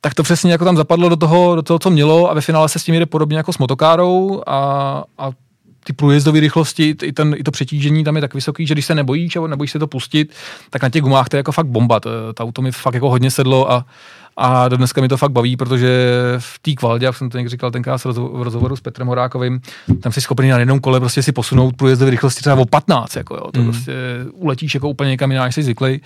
[0.00, 2.68] tak to přesně jako tam zapadlo do toho, do toho, co mělo a ve finále
[2.68, 5.30] se s tím jde podobně jako s motokárou a, a
[5.84, 8.94] ty průjezdové rychlosti, i, ten, i to přetížení tam je tak vysoký, že když se
[8.94, 10.34] nebojíš a nebojíš se to pustit,
[10.70, 12.00] tak na těch gumách to je jako fakt bomba.
[12.00, 13.86] To, to auto mi fakt jako hodně sedlo a,
[14.36, 17.50] a do dneska mi to fakt baví, protože v té kvalitě, jak jsem to někdy
[17.50, 19.60] říkal tenkrát v rozhovoru s Petrem Horákovým,
[20.00, 23.34] tam si schopný na jednom kole prostě si posunout průjezdové rychlosti třeba o 15, jako
[23.34, 23.52] jo.
[23.52, 23.66] To mm.
[23.66, 23.92] prostě
[24.32, 26.00] uletíš jako úplně někam jinak, jsi zvyklý.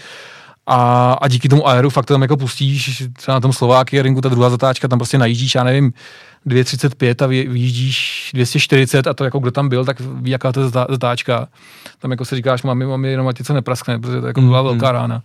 [0.67, 4.21] A, a díky tomu aeru fakt to tam jako pustíš, třeba na tom Slováky ringu,
[4.21, 5.93] ta druhá zatáčka, tam prostě najíždíš, já nevím,
[6.47, 10.69] 2,35 a vyjíždíš 240 a to jako kdo tam byl, tak ví, jaká to je
[10.69, 11.49] zatáčka.
[11.99, 14.69] Tam jako si říkáš, mami, mami, jenom ať co nepraskne, protože to jako byla mm,
[14.69, 15.23] velká rána.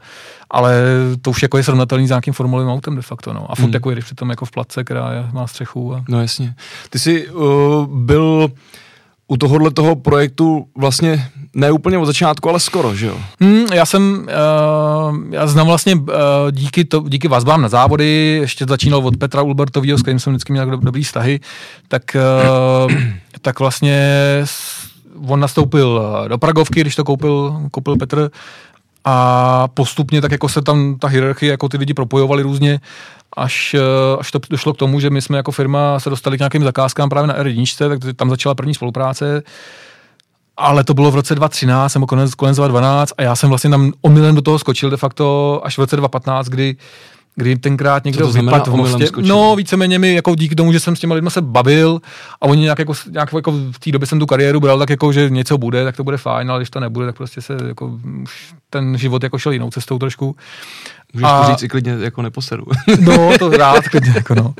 [0.49, 0.83] Ale
[1.21, 3.51] to už jako je srovnatelný s nějakým formulovým autem de facto, no.
[3.51, 3.73] A furt mm.
[3.73, 5.95] jako jedeš přitom jako v platce, která je, má střechu.
[5.95, 6.03] A...
[6.09, 6.55] No jasně.
[6.89, 8.51] Ty jsi uh, byl
[9.27, 13.17] u tohohle toho projektu vlastně ne úplně od začátku, ale skoro, že jo?
[13.39, 14.27] Hmm, já jsem,
[15.09, 16.05] uh, já znám vlastně uh,
[16.51, 20.53] díky, to, díky vazbám na závody, ještě začínal od Petra Ulbertovýho, s kterým jsem vždycky
[20.53, 21.39] měl do, dobrý vztahy,
[21.87, 22.17] tak,
[22.85, 22.91] uh,
[23.41, 24.17] tak vlastně
[25.27, 28.31] on nastoupil do Pragovky, když to koupil, koupil Petr
[29.09, 32.79] a postupně tak jako se tam ta hierarchie, jako ty lidi propojovali různě,
[33.37, 36.39] až, eh, až to došlo k tomu, že my jsme jako firma se dostali k
[36.39, 39.43] nějakým zakázkám právě na R1, tak tam začala první spolupráce,
[40.57, 43.91] ale to bylo v roce 2013 nebo konec, konec 2012 a já jsem vlastně tam
[44.01, 46.75] omylem do toho skočil de facto až v roce 2015, kdy
[47.39, 49.07] kdy tenkrát někdo vypadl v mostě.
[49.21, 51.99] No, víceméně mi jako díky tomu, že jsem s těma lidmi se bavil
[52.41, 55.11] a oni nějak jako, nějak jako v té době jsem tu kariéru bral tak jako,
[55.11, 57.99] že něco bude, tak to bude fajn, ale když to nebude, tak prostě se jako
[58.23, 60.35] už ten život jako šel jinou cestou trošku.
[61.13, 62.63] Můžeš a, to říct i klidně jako neposedu.
[62.99, 64.53] no, to rád klidně, jako no.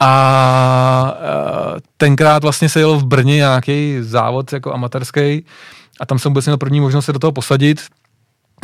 [0.00, 1.14] A, a
[1.96, 5.44] tenkrát vlastně se jel v Brně nějaký závod jako amatérský
[6.00, 7.80] a tam jsem vůbec měl první možnost se do toho posadit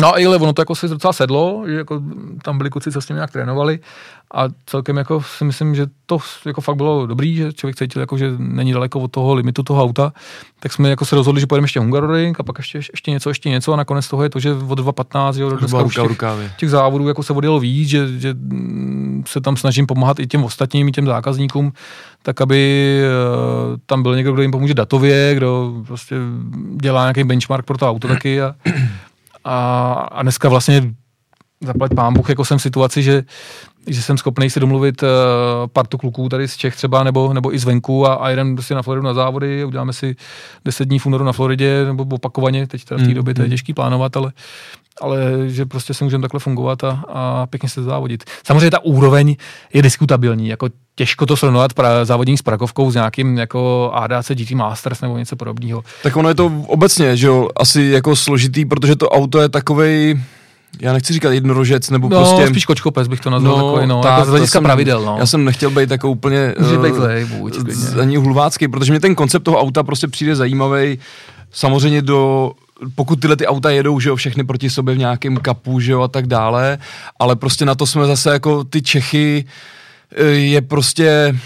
[0.02, 2.02] No ale ono to jako si docela sedlo, že jako
[2.42, 3.80] tam byli kluci, co s tím nějak trénovali
[4.34, 8.18] a celkem jako si myslím, že to jako fakt bylo dobrý, že člověk cítil, jako,
[8.18, 10.12] že není daleko od toho limitu toho auta,
[10.60, 13.48] tak jsme jako se rozhodli, že pojedeme ještě Hungaroring a pak ještě, ještě něco, ještě
[13.48, 16.18] něco a nakonec toho je to, že od 2.15 jo, dneska už těch,
[16.56, 18.34] těch, závodů jako se odjelo víc, že, že
[19.26, 21.72] se tam snažím pomáhat i těm ostatním, i těm zákazníkům,
[22.22, 26.16] tak aby uh, tam byl někdo, kdo jim pomůže datově, kdo prostě
[26.76, 28.54] dělá nějaký benchmark pro to auto taky a
[29.44, 30.94] a, a dneska vlastně
[31.60, 33.24] zaplať pán Bůh, jako jsem v situaci, že,
[33.86, 35.08] že jsem schopný si domluvit uh,
[35.72, 38.82] partu kluků tady z Čech třeba, nebo, nebo i zvenku a, a jeden prostě na
[38.82, 40.16] Floridu na závody, uděláme si
[40.64, 43.42] 10 dní v únoru na Floridě, nebo opakovaně, teď teda v té mm, době to
[43.42, 43.50] je mm.
[43.50, 44.32] těžký plánovat, ale,
[45.00, 48.24] ale že prostě se můžeme takhle fungovat a, a pěkně se závodit.
[48.46, 49.36] Samozřejmě ta úroveň
[49.72, 54.50] je diskutabilní, jako těžko to srovnovat pra, závodní s Prakovkou s nějakým jako ADAC GT
[54.50, 55.82] Masters nebo něco podobného.
[56.02, 60.20] Tak ono je to obecně, že jo, asi jako složitý, protože to auto je takovej,
[60.80, 62.48] já nechci říkat jednorožec, nebo no, prostě...
[62.48, 65.16] spíš kočkopes bych to nazval, no, takový, no, tak, jako z hlediska jsem, pravidel, no.
[65.18, 66.54] Já jsem nechtěl být jako úplně...
[66.82, 67.58] Být zlej, buď,
[68.00, 70.98] ani hulvácký, protože mě ten koncept toho auta prostě přijde zajímavý.
[71.50, 72.52] Samozřejmě do
[72.94, 76.00] pokud tyhle ty auta jedou, že jo, všechny proti sobě v nějakém kapu, že jo,
[76.00, 76.78] a tak dále,
[77.18, 79.44] ale prostě na to jsme zase jako ty Čechy,
[80.16, 81.36] eh, je prostě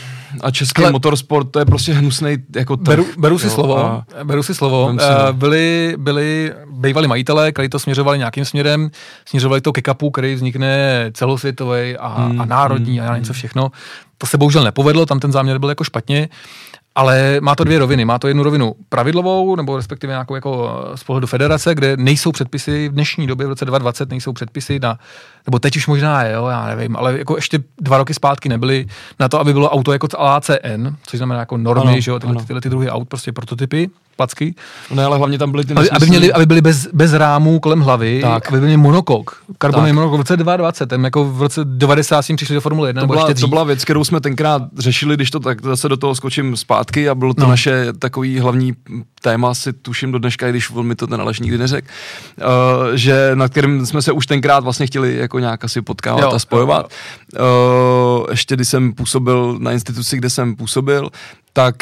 [0.42, 2.86] a český Ale motorsport, to je prostě hnusný jako trh.
[2.86, 4.04] Beru, beru si jo, slovo, a...
[4.24, 4.86] beru si slovo.
[4.86, 4.98] Uh,
[5.32, 8.90] byli, byli bývali majitelé, kteří to směřovali nějakým směrem,
[9.24, 13.70] směřovali to ke kapu, který vznikne celosvětový a, hmm, a národní hmm, a něco všechno.
[14.18, 16.28] To se bohužel nepovedlo, tam ten záměr byl jako špatně.
[16.96, 18.04] Ale má to dvě roviny.
[18.04, 22.88] Má to jednu rovinu pravidlovou, nebo respektive nějakou jako z pohledu federace, kde nejsou předpisy
[22.88, 24.98] v dnešní době, v roce 2020 nejsou předpisy na,
[25.46, 28.86] nebo teď už možná je, jo, já nevím, ale jako ještě dva roky zpátky nebyly
[29.20, 32.34] na to, aby bylo auto jako ACN, což znamená jako normy, ano, že jo, tyhle,
[32.34, 34.54] tyhle, tyhle ty druhy aut, prostě prototypy, placky.
[34.90, 37.80] Ne, ale hlavně tam byly ty aby, aby, měli, aby byli bez, bez rámů kolem
[37.80, 38.48] hlavy, tak.
[38.48, 42.54] aby byli monokok, karbonový monokok v roce 2020, tam jako v roce 90 jsme přišli
[42.54, 45.62] do Formule 1, to byla, to byla věc, kterou jsme tenkrát řešili, když to tak
[45.62, 47.48] zase do toho skočím zpátky a bylo to no.
[47.48, 48.74] naše takový hlavní
[49.22, 51.88] téma, si tuším do dneška, i když on mi to ten Aleš nikdy neřekl,
[52.38, 56.30] uh, že na kterém jsme se už tenkrát vlastně chtěli jako nějak asi potkávat jo,
[56.32, 56.90] a spojovat.
[57.38, 58.22] Jo, jo.
[58.22, 61.10] Uh, ještě když jsem působil na instituci, kde jsem působil,
[61.52, 61.76] tak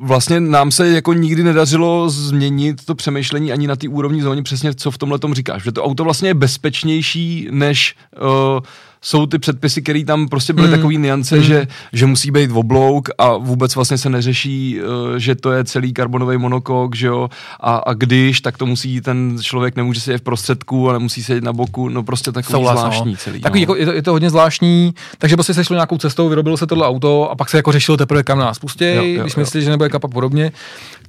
[0.00, 4.74] vlastně nám se jako nikdy nedařilo změnit to přemýšlení ani na té úrovni zóně přesně,
[4.74, 5.62] co v tomhle tom říkáš.
[5.62, 8.60] Že to auto vlastně je bezpečnější než uh,
[9.04, 10.74] jsou ty předpisy, které tam prostě byly mm.
[10.74, 11.42] takový niance, mm.
[11.42, 15.92] že, že musí být oblouk a vůbec vlastně se neřeší, uh, že to je celý
[15.92, 17.28] karbonový monokok, že jo,
[17.60, 21.44] a, a když, tak to musí ten člověk nemůže sedět v prostředku a nemusí sedět
[21.44, 22.80] na boku, no prostě takový Souhlas, no.
[22.80, 23.16] zvláštní no.
[23.16, 23.40] celý.
[23.40, 23.62] Takový, no.
[23.62, 26.66] jako, je, to, je to hodně zvláštní, takže prostě se šlo nějakou cestou, vyrobilo se
[26.66, 28.84] tohle auto a pak se jako řešilo teprve, kam nás pustí,
[29.22, 30.52] když myslíte, že nebude kapat podobně.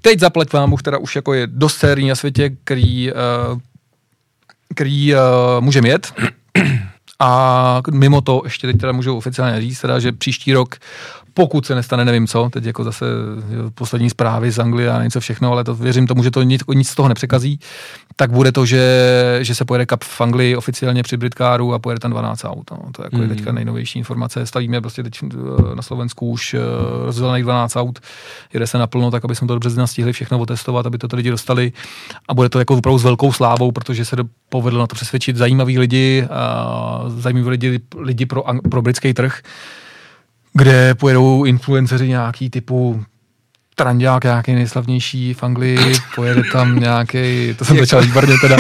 [0.01, 3.60] Teď zaplet vám už teda už jako je dost sérií na světě, který, uh,
[4.75, 5.19] který uh,
[5.60, 6.13] může jet.
[7.19, 10.75] A mimo to ještě teď teda můžu oficiálně říct, teda, že příští rok
[11.38, 13.06] pokud se nestane nevím co, teď jako zase
[13.74, 16.89] poslední zprávy z Anglie a něco všechno, ale to věřím tomu, že to nic, nic
[16.89, 17.60] z toho nepřekazí,
[18.15, 22.00] tak bude to, že, že se pojede Cup v Anglii oficiálně při Britkáru a pojede
[22.00, 22.71] tam 12 aut.
[22.71, 22.78] No.
[22.91, 23.21] To jako mm.
[23.21, 24.45] je teďka nejnovější informace.
[24.45, 26.60] Stavíme prostě teď eh, na Slovensku už eh,
[27.06, 28.00] rozdělených 12 aut,
[28.54, 31.30] jede se naplno, tak aby jsme to dobře stihli všechno otestovat, aby to ty lidi
[31.30, 31.71] dostali
[32.28, 34.15] a bude to jako opravdu s velkou slávou, protože se
[34.50, 39.41] povedlo na to přesvědčit zajímaví lidi, a zajímaví lidi, lidi pro, pro britský trh
[40.55, 43.03] kde pojedou influenceři nějaký typu
[43.75, 48.55] Trandák, nějaký nejslavnější v Anglii, pojede tam nějaký, to jsem začal výborně teda,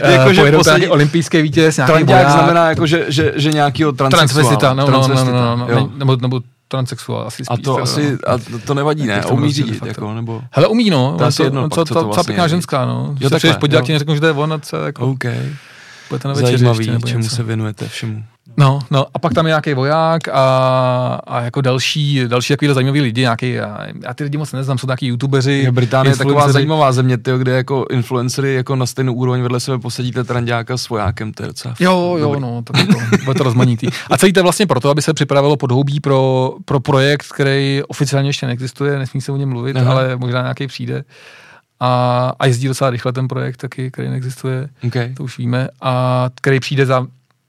[0.10, 0.88] jako, že pojedou poslední...
[0.88, 2.30] olympijský vítěz, nějaký Trandák voják.
[2.30, 4.74] znamená jako, že, že, že nějakýho transvestita.
[4.74, 7.58] No, no, no, no, no, no, nebo, nebo transexuál asi spíš.
[7.58, 8.18] A to asi, no.
[8.34, 9.20] a to nevadí, ne?
[9.20, 10.42] A umí řídit, jako, nebo...
[10.50, 11.16] Hele, umí, no.
[11.18, 13.14] To, to, jedno, co, co, to vlastně pěkná ženská, no.
[13.20, 15.06] Jo, se podívat, ti neřeknu, že to je on, a co, jako...
[15.10, 15.24] OK.
[16.32, 18.24] Zajímavý, čemu se věnujete všemu.
[18.56, 23.00] No, no a pak tam je nějaký voják a, a jako další, další takovýhle zajímavý
[23.00, 25.62] lidi, nějaký, já, já ty lidi moc neznám, jsou nějaký youtubeři.
[25.66, 29.60] Jo, Británie je taková zajímavá země, tyjo, kde jako influencery jako na stejnou úroveň vedle
[29.60, 32.40] sebe posadíte trandáka s vojákem, to je docela Jo, jo, dobrý.
[32.40, 33.86] no, to, to, bude to rozmanitý.
[34.10, 38.46] A celý to vlastně proto, aby se připravilo podhoubí pro, pro projekt, který oficiálně ještě
[38.46, 39.90] neexistuje, nesmí se o něm mluvit, Aha.
[39.92, 41.04] ale možná nějaký přijde.
[41.80, 45.14] A, a jezdí docela rychle ten projekt taky, který neexistuje, okay.
[45.14, 47.06] to už víme, a který přijde za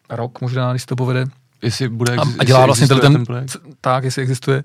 [0.10, 1.26] rok možná, když to povede.
[1.62, 3.58] Jestli bude exi- a, dělá vlastně ten, ten projekt?
[3.82, 4.63] Tak, jestli existuje.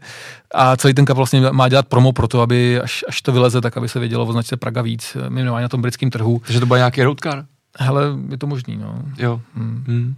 [0.55, 3.61] A celý ten kap vlastně má dělat promo pro to, aby až, až to vyleze,
[3.61, 6.41] tak aby se vědělo o značce Praga víc, minimálně na tom britském trhu.
[6.47, 7.45] Takže to bude nějaký roadcar?
[7.79, 8.95] Hele, je to možný, no.
[9.19, 9.41] Jo.
[9.55, 9.85] Hmm.
[9.87, 10.15] Hmm.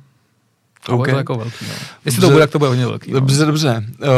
[0.87, 1.13] To okay.
[1.13, 1.75] to jako velký, no.
[2.05, 3.13] Jestli dobře, to bude, tak to bude hodně velký.
[3.13, 3.47] Dobře, no.
[3.47, 3.85] dobře.
[3.99, 4.09] Uh,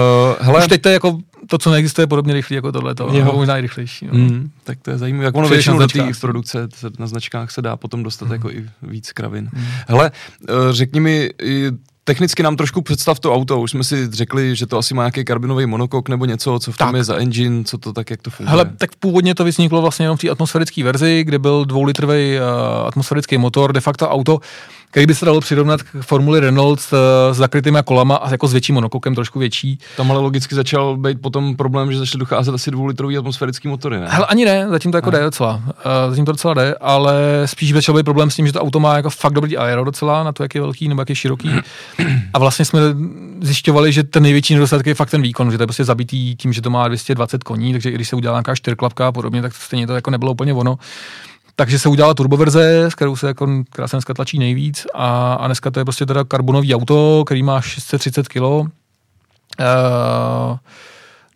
[0.41, 0.59] hele.
[0.59, 3.33] Už teď to je jako to, co neexistuje, podobně rychlý jako tohle, to jo.
[3.33, 4.07] možná i rychlejší.
[4.07, 4.19] No.
[4.19, 5.25] Mm, tak to je zajímavé.
[5.25, 8.33] Jak ono většinou do té produkce na značkách se dá potom dostat mm.
[8.33, 9.49] jako i víc kravin.
[9.53, 9.65] Mm.
[9.89, 11.31] Hele, uh, řekni mi,
[12.05, 13.61] technicky nám trošku představ to auto.
[13.61, 16.77] Už jsme si řekli, že to asi má nějaký karbinový monokok nebo něco, co v
[16.77, 16.97] tom tak.
[16.97, 18.51] je za engine, co to tak, jak to funguje.
[18.51, 22.87] Hele, tak původně to vzniklo vlastně jenom v té atmosférické verzi, kde byl dvoulitrový uh,
[22.87, 23.73] atmosférický motor.
[23.73, 24.41] De facto auto
[24.91, 26.95] který by se dalo přirovnat k formuli Renault s,
[27.33, 29.79] s zakrytýma kolama a jako s větším monokokem, trošku větší.
[29.97, 34.07] Tam ale logicky začal být potom problém, že začaly docházet asi dvoulitrový atmosférický motory, ne?
[34.11, 35.63] Hele, ani ne, zatím to jako jde docela.
[35.67, 35.73] Uh,
[36.09, 38.97] zatím to docela jde, ale spíš začal být problém s tím, že to auto má
[38.97, 41.51] jako fakt dobrý aero docela, na to, jak je velký nebo jak je široký.
[42.35, 42.81] A vlastně jsme
[43.41, 46.53] zjišťovali, že ten největší nedostatek je fakt ten výkon, že to je prostě zabitý tím,
[46.53, 49.55] že to má 220 koní, takže i když se udělá nějaká čtyřklapka a podobně, tak
[49.55, 50.79] stejně to jako nebylo úplně ono.
[51.59, 53.47] Takže se udělala turboverze, s kterou se jako,
[53.87, 57.61] se dneska tlačí nejvíc a, a dneska to je prostě teda karbonový auto, který má
[57.61, 58.41] 630 kg.
[58.41, 58.69] Uh,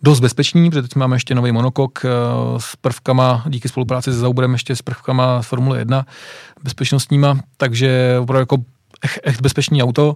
[0.02, 4.52] dost bezpečný, protože teď máme ještě nový monokok uh, s prvkama, díky spolupráci se Zauberem
[4.52, 6.06] ještě s prvkama z Formule 1
[6.64, 8.56] bezpečnostníma, takže opravdu jako
[9.22, 10.14] echt bezpečný auto uh,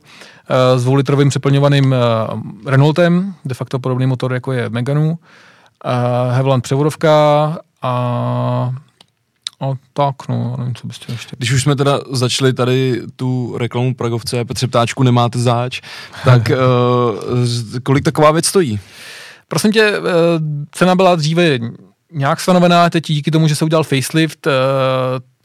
[0.78, 5.18] s dvoulitrovým přeplňovaným uh, Renaultem, de facto podobný motor, jako je Meganu,
[6.30, 8.74] Hevland převodovka a
[9.60, 11.36] a tak, no, nevím, co byste ještě.
[11.38, 15.80] Když už jsme teda začali tady tu reklamu Pragovce, Petře Ptáčku, nemáte záč,
[16.24, 18.80] tak uh, kolik taková věc stojí?
[19.48, 20.04] Prosím tě, uh,
[20.72, 21.58] cena byla dříve
[22.12, 24.52] nějak stanovená, teď díky tomu, že se udělal facelift, uh,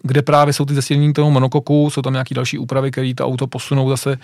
[0.04, 3.48] kde právě jsou ty zesílení toho monokoku, jsou tam nějaké další úpravy, které to auto
[3.48, 4.18] posunou zase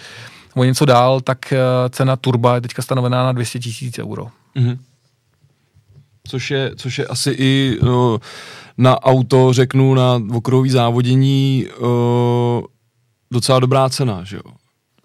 [0.55, 1.53] o něco dál, tak
[1.89, 4.27] cena turba je teďka stanovená na 200 tisíc euro.
[4.55, 4.77] Mm-hmm.
[6.27, 8.17] Což je, což je asi i uh,
[8.77, 11.87] na auto, řeknu, na okruhový závodění uh,
[13.31, 14.41] docela dobrá cena, že jo?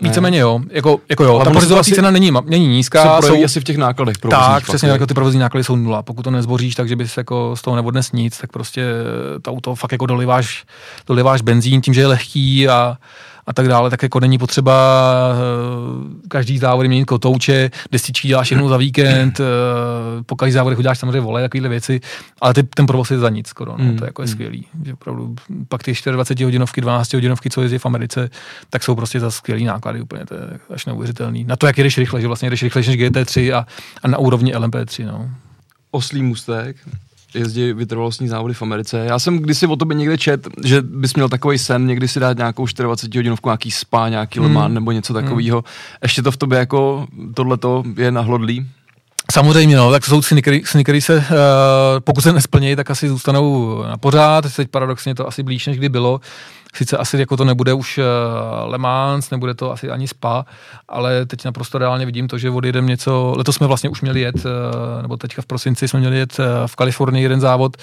[0.01, 3.21] Víceméně jo, jako, jako jo, Ale ta pořizovací cena není, není nízká.
[3.23, 6.03] Se jsou asi v těch nákladech Tak, přesně, jako ty provozní náklady jsou nula.
[6.03, 8.85] Pokud to nezboříš, takže bys jako z toho neodnes nic, tak prostě
[9.43, 10.65] to auto fakt jako doliváš,
[11.07, 12.97] doliváš benzín tím, že je lehký a,
[13.47, 14.73] a tak dále, tak jako není potřeba
[15.33, 19.47] uh, každý závod měnit kotouče, destičky děláš jednou za víkend, uh,
[20.27, 22.01] po každý závod uděláš samozřejmě vole, takovéhle věci,
[22.41, 23.97] ale ty, ten provoz je za nic skoro, no, mm.
[23.97, 24.67] to je jako je skvělý.
[24.85, 25.35] Že opravdu,
[25.69, 28.31] pak ty 24 hodinovky, 12 hodinovky, co jezdí v Americe,
[28.71, 30.41] tak jsou prostě za skvělý náklady úplně, to je
[30.75, 31.45] až neuvěřitelný.
[31.45, 33.67] Na to, jak jdeš rychle, že vlastně jdeš rychle než GT3 a,
[34.03, 35.31] a na úrovni LMP3, no.
[35.91, 36.77] Oslý můstek,
[37.35, 39.05] jezdí vytrvalostní závody v Americe.
[39.09, 42.37] Já jsem kdysi o tobě někde čet, že bys měl takový sen, někdy si dát
[42.37, 44.57] nějakou 24 hodinovku, nějaký spa, nějaký hmm.
[44.57, 45.59] Le nebo něco takového.
[45.59, 45.99] Hmm.
[46.03, 48.67] Ještě to v tobě jako tohleto je nahlodlý?
[49.33, 50.43] Samozřejmě, no, tak jsou sny,
[50.83, 51.25] který se, uh,
[52.01, 54.55] pokud se nesplnějí, tak asi zůstanou na pořád.
[54.57, 56.21] Teď paradoxně to asi blíž, než kdy bylo.
[56.75, 58.05] Sice asi jako to nebude už uh,
[58.71, 60.45] Le Mans, nebude to asi ani Spa,
[60.89, 64.37] ale teď naprosto reálně vidím to, že odjedeme něco, letos jsme vlastně už měli jet,
[64.37, 67.77] uh, nebo teďka v prosinci jsme měli jet uh, v Kalifornii jeden závod,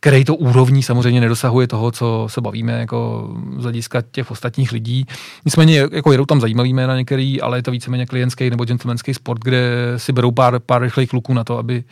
[0.00, 5.06] který to úrovní samozřejmě nedosahuje toho, co se bavíme jako z hlediska těch ostatních lidí.
[5.44, 9.40] Nicméně jako jedou tam zajímavý jména některý, ale je to víceméně klientský nebo gentlemanský sport,
[9.44, 11.84] kde si berou pár, pár rychlejch kluků na to, aby,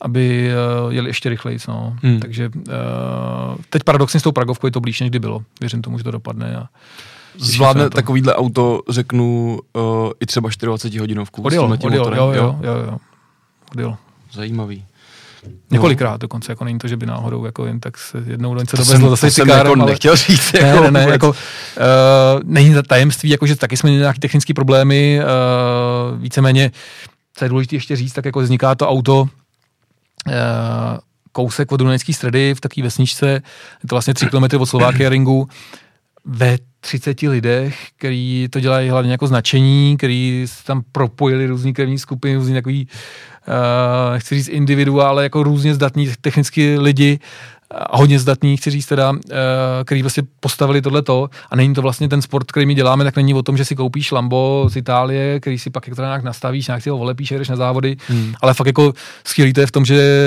[0.00, 0.50] aby
[0.84, 1.58] uh, jeli ještě rychleji.
[1.68, 1.96] No.
[2.02, 2.20] Hmm.
[2.20, 2.64] Takže uh,
[3.70, 5.42] teď paradoxně s tou Pragovkou je to blíž, než kdy bylo.
[5.60, 6.56] Věřím tomu, že to dopadne.
[6.56, 6.68] A
[7.38, 11.42] Zvládne takovýhle auto, řeknu, uh, i třeba 24 hodinovku.
[11.42, 12.98] Odjel, odjel, jo, jo, jo, jo,
[13.72, 13.96] odjel.
[14.32, 14.84] Zajímavý.
[15.70, 19.10] Několikrát dokonce, jako není to, že by náhodou jako jen tak se jednou něco dovezlo
[19.10, 19.86] zase jsem jako ale...
[19.86, 20.54] nechtěl říct.
[20.54, 21.34] Jako ne, ne, ne, jako, uh,
[22.44, 26.70] není to tajemství, jako, že taky jsme měli nějaké technické problémy, uh, víceméně,
[27.34, 29.28] co je důležité ještě říct, tak jako vzniká to auto uh,
[31.32, 33.28] kousek od Dunajské středy v takové vesničce,
[33.82, 35.48] je to vlastně 3 km od Slovákia ringu,
[36.24, 42.36] ve 30 lidech, který to dělají hlavně jako značení, který tam propojili různý krevní skupiny,
[42.36, 42.90] různý takový, uh,
[44.18, 47.18] chci říct individua, ale jako různě zdatní technicky lidi,
[47.70, 49.18] a hodně zdatní, chci říct teda, uh,
[49.84, 53.34] který vlastně postavili tohleto a není to vlastně ten sport, který my děláme, tak není
[53.34, 56.66] o tom, že si koupíš Lambo z Itálie, který si pak jak to nějak nastavíš,
[56.66, 58.34] nějak si ho volepíš, jdeš na závody, hmm.
[58.42, 58.92] ale fakt jako
[59.24, 60.22] skvělý to je v tom, že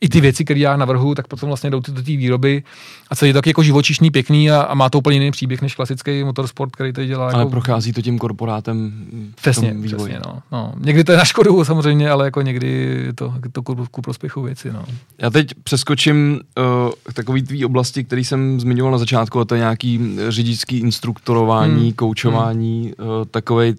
[0.00, 2.62] i ty věci, které já navrhu, tak potom vlastně jdou do té výroby
[3.10, 5.74] a celý je taky jako živočišný, pěkný a, a, má to úplně jiný příběh než
[5.74, 7.30] klasický motorsport, který tady dělá.
[7.30, 7.50] Ale jako...
[7.50, 8.92] prochází to tím korporátem
[9.32, 10.12] v přesně, tom vývoji.
[10.12, 10.72] Přesně, no, no.
[10.78, 12.68] Někdy to je na škodu samozřejmě, ale jako někdy
[13.06, 14.72] je to, to ku, ku prospěchu věci.
[14.72, 14.84] No.
[15.18, 19.54] Já teď přeskočím uh, k takový tvý oblasti, který jsem zmiňoval na začátku, a to
[19.54, 21.92] je nějaký řidičský instruktorování, hmm.
[21.92, 23.08] koučování, hmm.
[23.08, 23.74] uh, takovej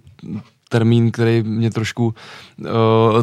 [0.71, 2.67] termín, který mě trošku uh,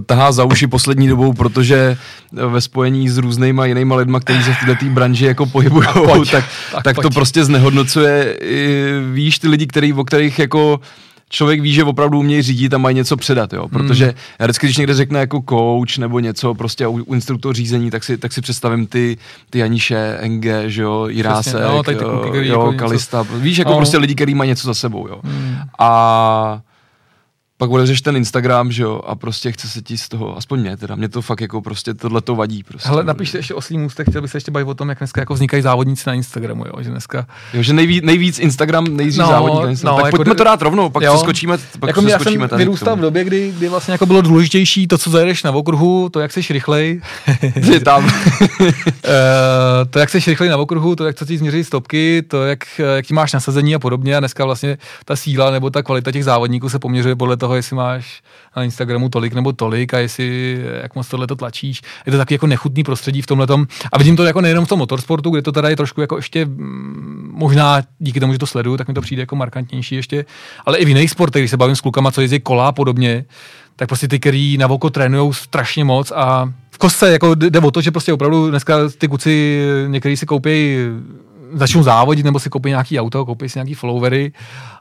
[0.06, 1.96] tahá za uši poslední dobou, protože
[2.32, 5.88] ve spojení s různýma jinýma lidma, kteří se v této branži jako pohybují,
[6.30, 8.38] tak, tak, tak to prostě znehodnocuje.
[9.12, 10.80] Víš, ty lidi, který, o kterých jako
[11.30, 13.68] člověk ví, že opravdu umějí řídit a mají něco předat, jo.
[13.68, 14.14] Protože hmm.
[14.38, 18.04] já vždycky, když někde řekne jako coach nebo něco, prostě u, u instruktor řízení, tak
[18.04, 19.16] si, tak si představím ty,
[19.50, 23.38] ty Janiše, NG, že jo, Jirásek, no, jo, jo, jako Kalista, něco...
[23.38, 23.76] víš, jako no.
[23.76, 25.20] prostě lidi, kteří mají něco za sebou, jo.
[25.24, 25.56] Hmm.
[25.78, 26.60] A
[27.58, 30.76] pak otevřeš ten Instagram, že jo, a prostě chce se ti z toho, aspoň mě
[30.76, 32.62] teda, mě to fakt jako prostě tohle to vadí.
[32.62, 32.88] Prostě.
[32.88, 35.34] Hele, napište ještě oslý můstek, chtěl bych se ještě bavit o tom, jak dneska jako
[35.34, 37.26] vznikají závodníci na Instagramu, jo, že dneska...
[37.54, 39.96] Jo, že nejvíc, nejvíc Instagram, nejdřív no, závodník na Instagram.
[39.96, 42.96] No, tak jako pojďme to dát rovnou, pak jo, skočíme, pak jako já jsem vyrůstal
[42.96, 46.32] v době, kdy, kdy vlastně jako bylo důležitější to, co zajedeš na okruhu, to, jak
[46.32, 47.00] jsi rychlej.
[47.84, 48.10] tam.
[49.04, 52.80] Eh, to, jak jsi rychlej na okruhu, to, jak co ti změří stopky, to, jak,
[52.94, 54.16] jak ti máš nasazení a podobně.
[54.16, 57.76] A dneska vlastně ta síla nebo ta kvalita těch závodníků se poměřuje podle toho, jestli
[57.76, 58.22] máš
[58.56, 61.82] na Instagramu tolik nebo tolik a jestli jak moc tohle to tlačíš.
[62.06, 63.46] Je to taky jako nechutný prostředí v tomhle
[63.92, 66.44] A vidím to jako nejenom v tom motorsportu, kde to teda je trošku jako ještě
[66.44, 70.24] mm, možná díky tomu, že to sleduju, tak mi to přijde jako markantnější ještě,
[70.66, 73.24] ale i v jiných sportech, když se bavím s klukama, co jezdí kola a podobně,
[73.76, 77.70] tak prostě ty, který na voko trénují strašně moc a v kostce jako jde o
[77.70, 80.76] to, že prostě opravdu dneska ty kuci některý si koupí
[81.52, 84.32] začnou závodit nebo si koupí nějaký auto, koupí si nějaký followery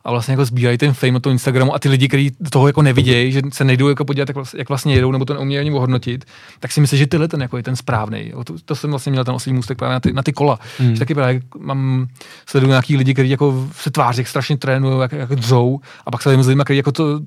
[0.03, 2.81] a vlastně jako sbírají ten fame na tom Instagramu a ty lidi, kteří toho jako
[2.81, 6.25] nevidějí, že se nejdou jako podívat, jak vlastně, jedou, nebo to neumějí ani ohodnotit,
[6.59, 8.31] tak si myslím, že tyhle ten jako je ten správný.
[8.45, 10.59] To, to, jsem vlastně měl ten oslý můstek právě na ty, na ty kola.
[10.79, 10.95] Hmm.
[10.95, 12.07] Že taky právě mám
[12.45, 16.21] sleduju nějaký lidi, kteří jako se tváří, jak strašně trénují, jak, jak dřou a pak
[16.21, 17.19] se s lidmi, kteří jako to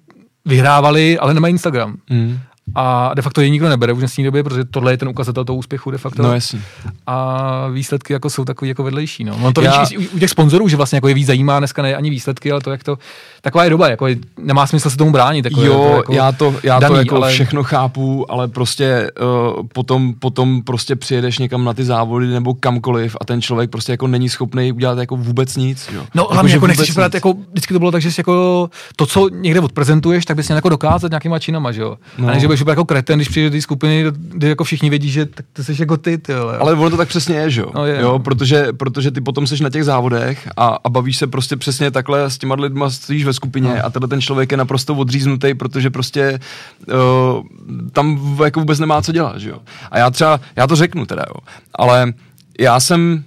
[0.44, 1.96] vyhrávali, ale nemají Instagram.
[2.08, 2.38] Hmm
[2.74, 5.56] a de facto je nikdo nebere v dnešní době, protože tohle je ten ukazatel toho
[5.56, 6.22] úspěchu de facto.
[6.22, 6.60] No jasně.
[7.06, 9.24] A výsledky jako jsou takový jako vedlejší.
[9.24, 9.38] No.
[9.42, 9.82] On to Já...
[9.82, 12.60] vidíš u, těch sponzorů, že vlastně jako je víc zajímá dneska ne ani výsledky, ale
[12.60, 12.98] to, jak to,
[13.40, 15.44] taková je doba, jako je, nemá smysl se tomu bránit.
[15.44, 17.30] Jako jo, to jako já to, já daný, to jako ale...
[17.30, 23.16] všechno chápu, ale prostě uh, potom, potom prostě přijedeš někam na ty závody nebo kamkoliv
[23.20, 25.88] a ten člověk prostě jako není schopný udělat jako vůbec nic.
[25.94, 26.02] Jo.
[26.14, 29.06] No hlavně jako, jako nechceš vypadat, jako vždycky to bylo tak, že jsi jako to,
[29.06, 31.96] co někde odprezentuješ, tak bys měl jako dokázat nějakýma činama, že jo.
[32.18, 32.28] No.
[32.28, 35.10] A ne, že budeš jako kreten, když přijde do té skupiny, kde jako všichni vědí,
[35.10, 36.58] že tak to jsi jako ty, ty ale.
[36.58, 38.00] ale ono to tak přesně je, že no, je.
[38.00, 38.18] jo?
[38.18, 42.30] Protože, protože ty potom seš na těch závodech a, a bavíš se prostě přesně takhle
[42.30, 43.84] s těma lidma, stojíš ve skupině no.
[43.84, 46.40] a tenhle ten člověk je naprosto odříznutý, protože prostě
[46.88, 47.46] uh,
[47.92, 49.58] tam jako vůbec nemá co dělat, že jo.
[49.90, 51.40] A já třeba, já to řeknu teda, jo,
[51.74, 52.12] ale
[52.58, 53.24] já jsem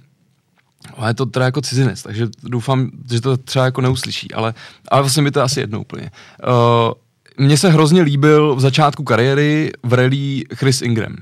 [0.96, 4.54] ale je to teda jako cizinec, takže doufám, že to třeba jako neuslyší, ale,
[4.88, 6.10] ale vlastně mi to asi jedno úplně.
[6.46, 6.92] Uh,
[7.38, 11.16] mně se hrozně líbil v začátku kariéry v rally Chris Ingram.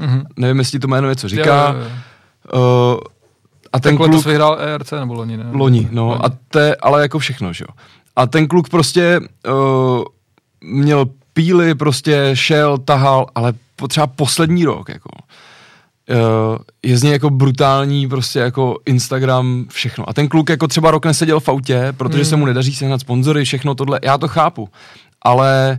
[0.00, 0.24] Mm-hmm.
[0.36, 1.68] Nevím, jestli to jméno něco říká.
[1.68, 1.90] Jo, jo,
[2.52, 2.94] jo.
[2.94, 3.00] Uh,
[3.72, 4.10] a ten kluk...
[4.10, 5.44] to vyhrál ERC nebo loni, ne?
[5.52, 6.06] Loni, no.
[6.06, 6.20] Loni.
[6.24, 7.74] A te, ale jako všechno, že jo.
[8.16, 10.04] A ten kluk prostě uh,
[10.60, 13.52] měl píly, prostě šel, tahal, ale
[13.88, 15.10] třeba poslední rok, jako
[16.10, 20.08] uh, je z něj jako brutální prostě jako Instagram, všechno.
[20.08, 22.24] A ten kluk jako třeba rok neseděl v autě, protože mm.
[22.24, 24.68] se mu nedaří sehnat sponzory, všechno tohle, já to chápu
[25.24, 25.78] ale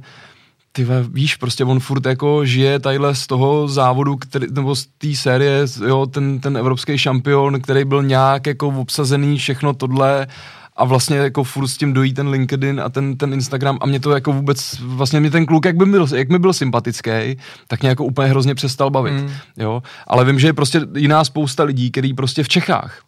[0.72, 5.16] ty víš, prostě on furt jako žije tadyhle z toho závodu, který, nebo z té
[5.16, 10.28] série, jo, ten, ten evropský šampion, který byl nějak jako obsazený, všechno tohle
[10.76, 14.00] a vlastně jako furt s tím dojí ten LinkedIn a ten, ten Instagram a mě
[14.00, 17.12] to jako vůbec, vlastně mě ten kluk, jak, by byl, jak mi byl sympatický,
[17.68, 19.30] tak mě jako úplně hrozně přestal bavit, mm.
[19.58, 23.02] jo, ale vím, že je prostě jiná spousta lidí, který prostě v Čechách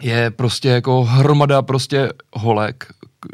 [0.00, 2.86] je prostě jako hromada prostě holek,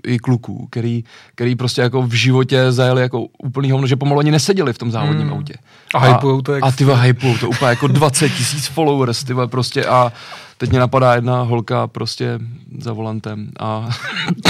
[0.07, 1.05] i kluků, který,
[1.35, 4.91] který prostě jako v životě zajeli jako úplný hovno, že pomalu ani neseděli v tom
[4.91, 5.37] závodním hmm.
[5.37, 5.55] autě.
[5.95, 6.65] A, a hypujou to jak...
[6.65, 10.13] A ty hypujou to úplně jako 20 tisíc followers, ty prostě a
[10.59, 12.39] teď mě napadá jedna holka prostě
[12.79, 13.89] za volantem a...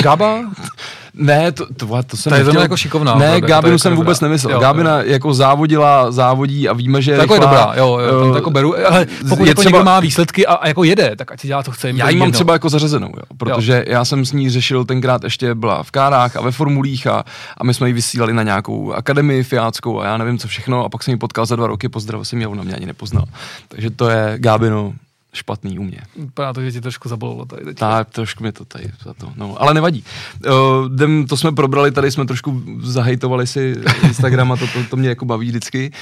[0.02, 0.38] Gaba?
[1.16, 2.54] Ne, to, to, to jsem to nechtěl.
[2.54, 3.14] je jako šikovná.
[3.14, 4.52] Ne, opravdu, Gábinu jsem vůbec nemyslel.
[4.52, 5.02] Jo, Gábina jo.
[5.06, 8.36] jako závodila, závodí a víme, že je jako rychlá, je dobrá, jo, jo, tam to
[8.36, 11.40] jako beru, ale pokud je jako třeba, má výsledky a, a, jako jede, tak ať
[11.40, 11.90] si dělá, to chce.
[11.90, 13.92] Já ji mám třeba jako zařazenou, jo, protože jo.
[13.92, 17.24] já jsem s ní řešil tenkrát ještě byla v kárách a ve formulích a,
[17.58, 20.88] a my jsme ji vysílali na nějakou akademii fiáckou a já nevím co všechno a
[20.88, 23.24] pak jsem ji potkal za dva roky, pozdravil jsem ji a ona mě ani nepoznal.
[23.68, 24.92] Takže to je Gábino,
[25.36, 26.00] špatný u mě.
[26.16, 27.78] Vypadá to, že ti trošku zabolilo tady teď.
[27.78, 30.04] Tak, trošku mě to tady za to, no, ale nevadí.
[30.46, 30.52] Uh,
[30.94, 35.08] jdem, to jsme probrali, tady jsme trošku zahejtovali si Instagram a to, to, to mě
[35.08, 35.92] jako baví vždycky.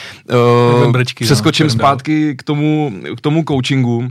[0.84, 3.96] Uh, brečky, no, přeskočím no, zpátky k tomu, k tomu coachingu.
[3.96, 4.08] Uh,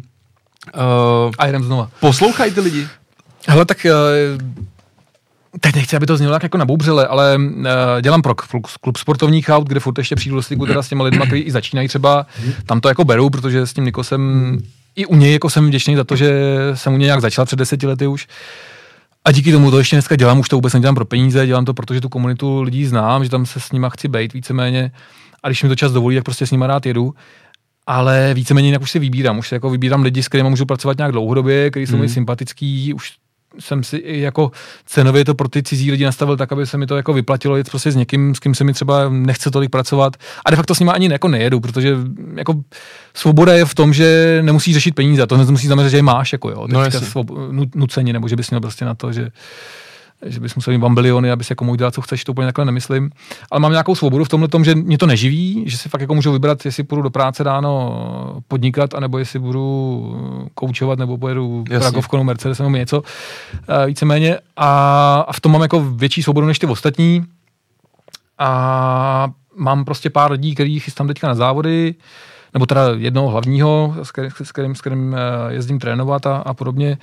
[1.38, 1.89] a jdem znova.
[1.99, 2.88] Poslouchají ty lidi.
[3.47, 4.41] Hele, tak uh,
[5.59, 7.65] Teď nechci, aby to znělo tak jako naboubřele, ale uh,
[8.01, 8.36] dělám pro
[8.82, 11.51] klub, sportovních aut, kde furt ještě přijdu do styku teda s těma lidmi, kteří i
[11.51, 12.26] začínají třeba,
[12.65, 14.57] tam to jako beru, protože s tím Nikosem
[14.96, 16.32] i u něj jako jsem vděčný za to, že
[16.74, 18.28] jsem u něj nějak začal před deseti lety už.
[19.26, 21.74] A díky tomu to ještě dneska dělám, už to vůbec nedělám pro peníze, dělám to,
[21.74, 24.91] protože tu komunitu lidí znám, že tam se s nima chci být víceméně.
[25.44, 27.14] A když mi to čas dovolí, tak prostě s nima rád jedu.
[27.88, 29.39] Ale víceméně jinak už si vybírám.
[29.39, 32.02] Už si jako vybírám lidi, s kterými můžu pracovat nějak dlouhodobě, kteří jsou mm.
[32.02, 33.14] mi sympatický, už
[33.60, 34.51] jsem si jako
[34.86, 37.70] cenově to pro ty cizí lidi nastavil tak, aby se mi to jako vyplatilo jít
[37.70, 40.18] prostě s někým, s kým se mi třeba nechce tolik pracovat.
[40.45, 41.97] A de facto s nimi ani jako nejedu, protože
[42.36, 42.54] jako
[43.14, 45.28] svoboda je v tom, že nemusíš řešit peníze.
[45.28, 46.68] To nemusí znamenat, že je máš, jako jo.
[46.68, 47.32] No, svob,
[47.76, 49.30] nuceně, nebo že bys měl prostě na to, že
[50.26, 52.65] že bys musel mít bambiliony, aby si jako mohl dělat, co chceš, to úplně takhle
[52.65, 53.09] nemyslím.
[53.51, 56.15] Ale mám nějakou svobodu v tomhle tom, že mě to neživí, že si fakt jako
[56.15, 62.24] můžu vybrat, jestli půjdu do práce ráno podnikat, anebo jestli budu koučovat, nebo pojedu Pragovkou
[62.24, 63.03] Mercedes nebo něco
[63.69, 64.38] eh, víceméně.
[64.57, 67.26] A, a v tom mám jako větší svobodu než ty ostatní.
[68.38, 71.95] A mám prostě pár lidí, který chystám teďka na závody,
[72.53, 76.53] nebo teda jednoho hlavního, s kterým, s kterým, s kterým eh, jezdím trénovat a, a
[76.53, 76.97] podobně.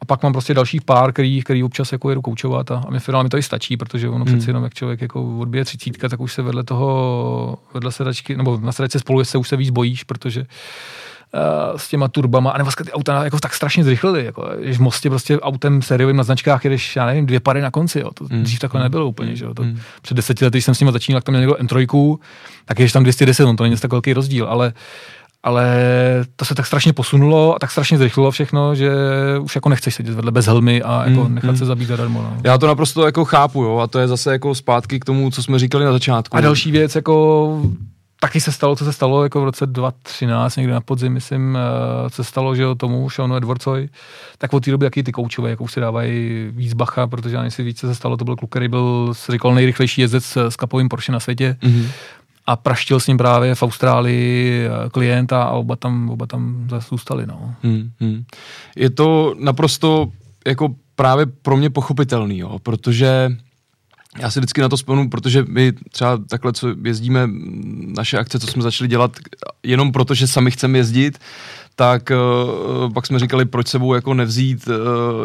[0.00, 3.00] A pak mám prostě dalších pár, který, který občas jako jedu koučovat a, a mě
[3.00, 4.34] finálně to i stačí, protože ono hmm.
[4.34, 8.60] přeci jenom, jak člověk jako odbije třicítka, tak už se vedle toho, vedle sedačky, nebo
[8.62, 12.70] na sedačce spolu se už se víc bojíš, protože uh, s těma turbama, a nebo
[12.84, 16.64] ty auta jako tak strašně zrychlili, jako, že v Mostě prostě autem sériovým na značkách
[16.64, 18.10] jedeš, já nevím, dvě pary na konci, jo.
[18.14, 18.42] to hmm.
[18.42, 19.54] dřív takhle nebylo úplně, že jo.
[19.54, 19.80] To, hmm.
[20.02, 22.18] Před deseti lety, když jsem s nimi začínal, tak tam měl někdo M3,
[22.64, 24.72] tak je tam 210, on to není tak velký rozdíl, ale
[25.46, 25.76] ale
[26.36, 28.90] to se tak strašně posunulo a tak strašně zrychlilo všechno, že
[29.40, 31.56] už jako nechceš sedět vedle bez helmy a jako mm, nechat mm.
[31.56, 32.22] se zabít zadarmo.
[32.22, 32.36] No.
[32.44, 35.42] Já to naprosto jako chápu, jo, a to je zase jako zpátky k tomu, co
[35.42, 36.36] jsme říkali na začátku.
[36.36, 37.62] A další věc, jako
[38.20, 41.58] taky se stalo, co se stalo jako v roce 2013, někdy na podzim, myslím,
[42.06, 43.88] eh, co se stalo, že tomu Seanu Edwardsovi,
[44.38, 47.50] tak od té doby jaký ty koučové, jako už si dávají víc bacha, protože já
[47.50, 50.88] si víc, co se stalo, to byl kluk, který byl, říkal, nejrychlejší jezdec s kapovým
[50.88, 51.56] Porsche na světě.
[51.62, 51.86] Mm-hmm
[52.46, 57.26] a praštil s ním právě v Austrálii eh, klienta a oba tam, oba tam zůstali.
[57.26, 57.54] No.
[57.62, 58.24] Hmm, hmm.
[58.76, 60.12] Je to naprosto
[60.46, 63.36] jako právě pro mě pochopitelný, jo, protože
[64.18, 67.28] já si vždycky na to vzpomenu, protože my třeba takhle, co jezdíme,
[67.96, 69.16] naše akce, co jsme začali dělat,
[69.62, 71.18] jenom proto, že sami chceme jezdit,
[71.74, 74.74] tak uh, pak jsme říkali, proč sebou jako nevzít uh,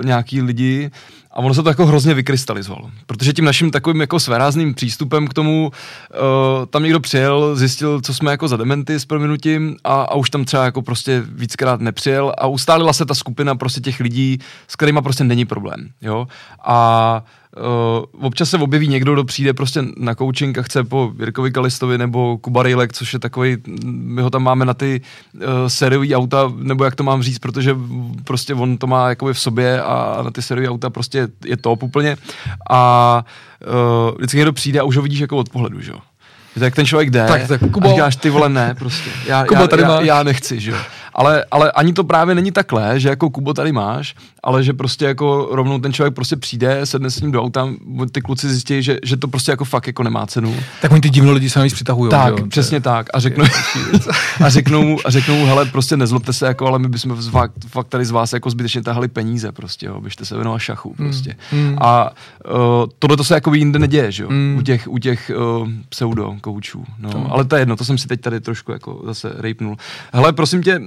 [0.05, 0.91] nějaký lidi,
[1.33, 2.91] a ono se to jako hrozně vykrystalizovalo.
[3.05, 8.13] Protože tím naším takovým jako svérázným přístupem k tomu, uh, tam někdo přijel, zjistil, co
[8.13, 12.33] jsme jako za dementy s prominutím a, a už tam třeba jako prostě víckrát nepřijel
[12.37, 15.89] a ustálila se ta skupina prostě těch lidí, s kterými prostě není problém.
[16.01, 16.27] Jo?
[16.63, 17.23] A
[17.57, 21.97] Uh, občas se objeví někdo, kdo přijde prostě na coaching a chce po Jirkovi Kalistovi
[21.97, 25.01] nebo Kuba Rejlek, což je takový, my ho tam máme na ty
[25.33, 27.75] uh, sériové auta, nebo jak to mám říct, protože
[28.23, 31.83] prostě on to má jakoby v sobě a na ty sériové auta prostě je top
[31.83, 32.17] úplně.
[32.69, 33.23] A
[34.11, 35.97] uh, vždycky někdo přijde a už ho vidíš jako od pohledu, že jo.
[36.59, 37.87] Tak ten člověk jde tak, tak, Kubo.
[37.87, 39.09] a říkáš, ty vole, ne, prostě.
[39.27, 40.77] Já, Kubo, já, tady já, já, nechci, že jo.
[41.13, 45.05] Ale, ale ani to právě není takhle, že jako Kubo tady máš, ale že prostě
[45.05, 47.69] jako rovnou ten člověk prostě přijde, sedne s ním do auta,
[48.11, 50.55] ty kluci zjistí, že, že to prostě jako fakt jako nemá cenu.
[50.81, 52.09] Tak oni ty divno lidi se navíc přitahují.
[52.11, 52.47] Tak, jo?
[52.47, 53.07] přesně je, tak.
[53.13, 53.45] A řeknou,
[54.43, 58.05] a řeknou, a řeknou, hele, prostě nezlobte se, jako, ale my bychom fakt, fakt tady
[58.05, 61.35] z vás jako zbytečně tahali peníze, prostě, jo, byste se věnovali šachu, hmm, prostě.
[61.51, 61.77] Mm.
[61.81, 62.55] A uh,
[62.99, 64.55] tohle to se jako jinde neděje, že jo, mm.
[64.59, 66.85] u těch, u těch uh, pseudo koučů.
[66.99, 67.09] No.
[67.09, 67.27] To.
[67.31, 69.77] Ale to je jedno, to jsem si teď tady trošku jako zase rejpnul.
[70.13, 70.79] Hele, prosím tě,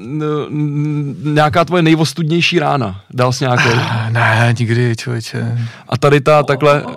[1.24, 3.70] nějaká tvoje nejvostudnější rána, dal jsi nějakou?
[4.10, 5.58] Ne, nikdy, člověče.
[5.88, 6.82] A tady ta takhle...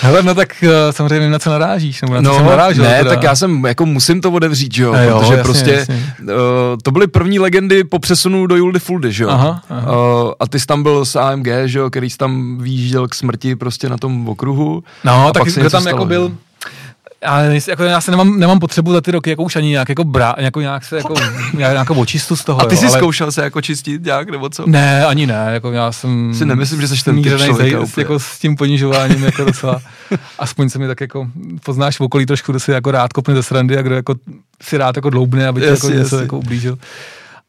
[0.00, 2.84] Hele, no tak uh, samozřejmě na co narážíš, nebo na no, co jsem narážel.
[2.84, 3.10] Ne, teda.
[3.10, 6.14] tak já jsem, jako musím to otevřít, jo, jo protože jasně, prostě jasně.
[6.20, 6.28] Uh,
[6.82, 9.30] to byly první legendy po přesunu do Juldy Fuldy, že jo.
[9.30, 9.92] Aha, aha.
[9.92, 13.14] Uh, a ty jsi tam byl s AMG, že jo, který jsi tam výjížděl k
[13.14, 14.84] smrti prostě na tom okruhu.
[15.04, 16.32] No, tak kdo tam jako byl,
[17.24, 20.04] já, jako, já se nemám, nemám potřebu za ty roky jako už ani nějak jako
[20.04, 21.14] brá, jako nějak se jako,
[21.56, 22.60] nějakou očistu z toho.
[22.60, 22.98] A ty jsi ale...
[22.98, 24.66] zkoušel se jako čistit nějak nebo co?
[24.66, 26.34] Ne, ani ne, jako já jsem...
[26.34, 29.80] Si nemyslím, že jsi ten typ člověka zej, jako s tím ponižováním jako docela,
[30.38, 31.26] aspoň se mi tak jako
[31.64, 34.14] poznáš v okolí trošku, kdo si jako rád kopne ze srandy a kdo jako
[34.62, 36.22] si rád jako dloubne, aby yes, jako yes, něco yes.
[36.22, 36.78] jako ublížil.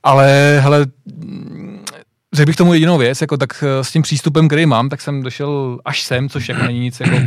[0.03, 0.85] Ale hele,
[2.33, 5.23] řekl bych tomu jedinou věc, jako tak eh, s tím přístupem, který mám, tak jsem
[5.23, 7.17] došel až sem, což jako není nic jako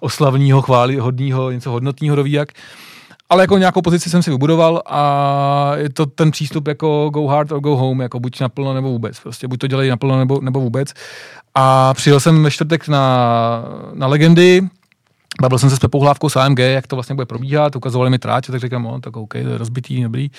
[0.00, 2.48] oslavního, chvály, hodního, něco hodnotního, doví jak.
[3.30, 7.52] Ale jako nějakou pozici jsem si vybudoval a je to ten přístup jako go hard
[7.52, 9.20] or go home, jako buď naplno nebo vůbec.
[9.20, 10.94] Prostě buď to dělají naplno nebo, nebo vůbec.
[11.54, 13.64] A přijel jsem ve čtvrtek na,
[13.94, 14.68] na legendy,
[15.42, 18.18] Bavil jsem se s Pepou Hlávkou z AMG, jak to vlastně bude probíhat, ukazovali mi
[18.18, 20.30] tráč, tak říkám, no, tak OK, to je rozbitý, dobrý.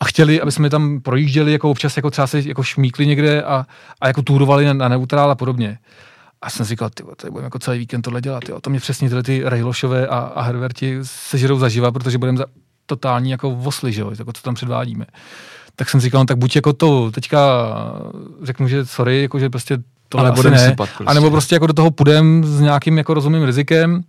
[0.00, 3.66] A chtěli, aby jsme tam projížděli, jako občas jako třeba se jako šmíkli někde a,
[4.00, 5.78] a jako túrovali na, na neutrál a podobně.
[6.42, 8.48] A jsem si říkal, ty, tady budeme jako celý víkend tohle dělat.
[8.48, 8.60] Jo.
[8.60, 12.44] To mě přesně tyhle ty Rejlošové a, a Herverti sežerou zaživa, protože budeme za
[12.86, 15.06] totální jako vosly, že jo, jako co tam předvádíme.
[15.76, 17.40] Tak jsem říkal, no, tak buď jako to, teďka
[18.42, 19.78] řeknu, že sorry, jako že prostě
[20.08, 21.04] tohle ale ne, sypat, prostě.
[21.04, 24.04] anebo prostě jako do toho půjdem s nějakým jako rozumným rizikem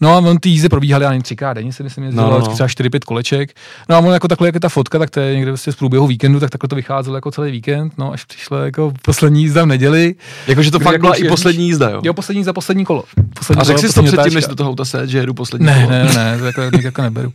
[0.00, 2.46] No a on ty jízdy probíhaly, nevím, třikrát denně se myslím, jezdilo, no, no.
[2.46, 3.50] třeba 4-5 koleček.
[3.88, 5.76] No a on jako takhle, jak je ta fotka, tak to je někde vlastně z
[5.76, 9.62] průběhu víkendu, tak takhle to vycházelo jako celý víkend, no až přišlo jako poslední jízda
[9.62, 10.14] v neděli.
[10.46, 12.00] Jakože to fakt jako byla i poslední jízda, jo?
[12.04, 13.04] Jo, poslední za poslední kolo.
[13.34, 15.90] Poslední a řekl jsi to předtím, než do toho auta že jedu poslední ne, kolo?
[15.90, 17.32] Ne, ne, ne, to jako, jako neberu.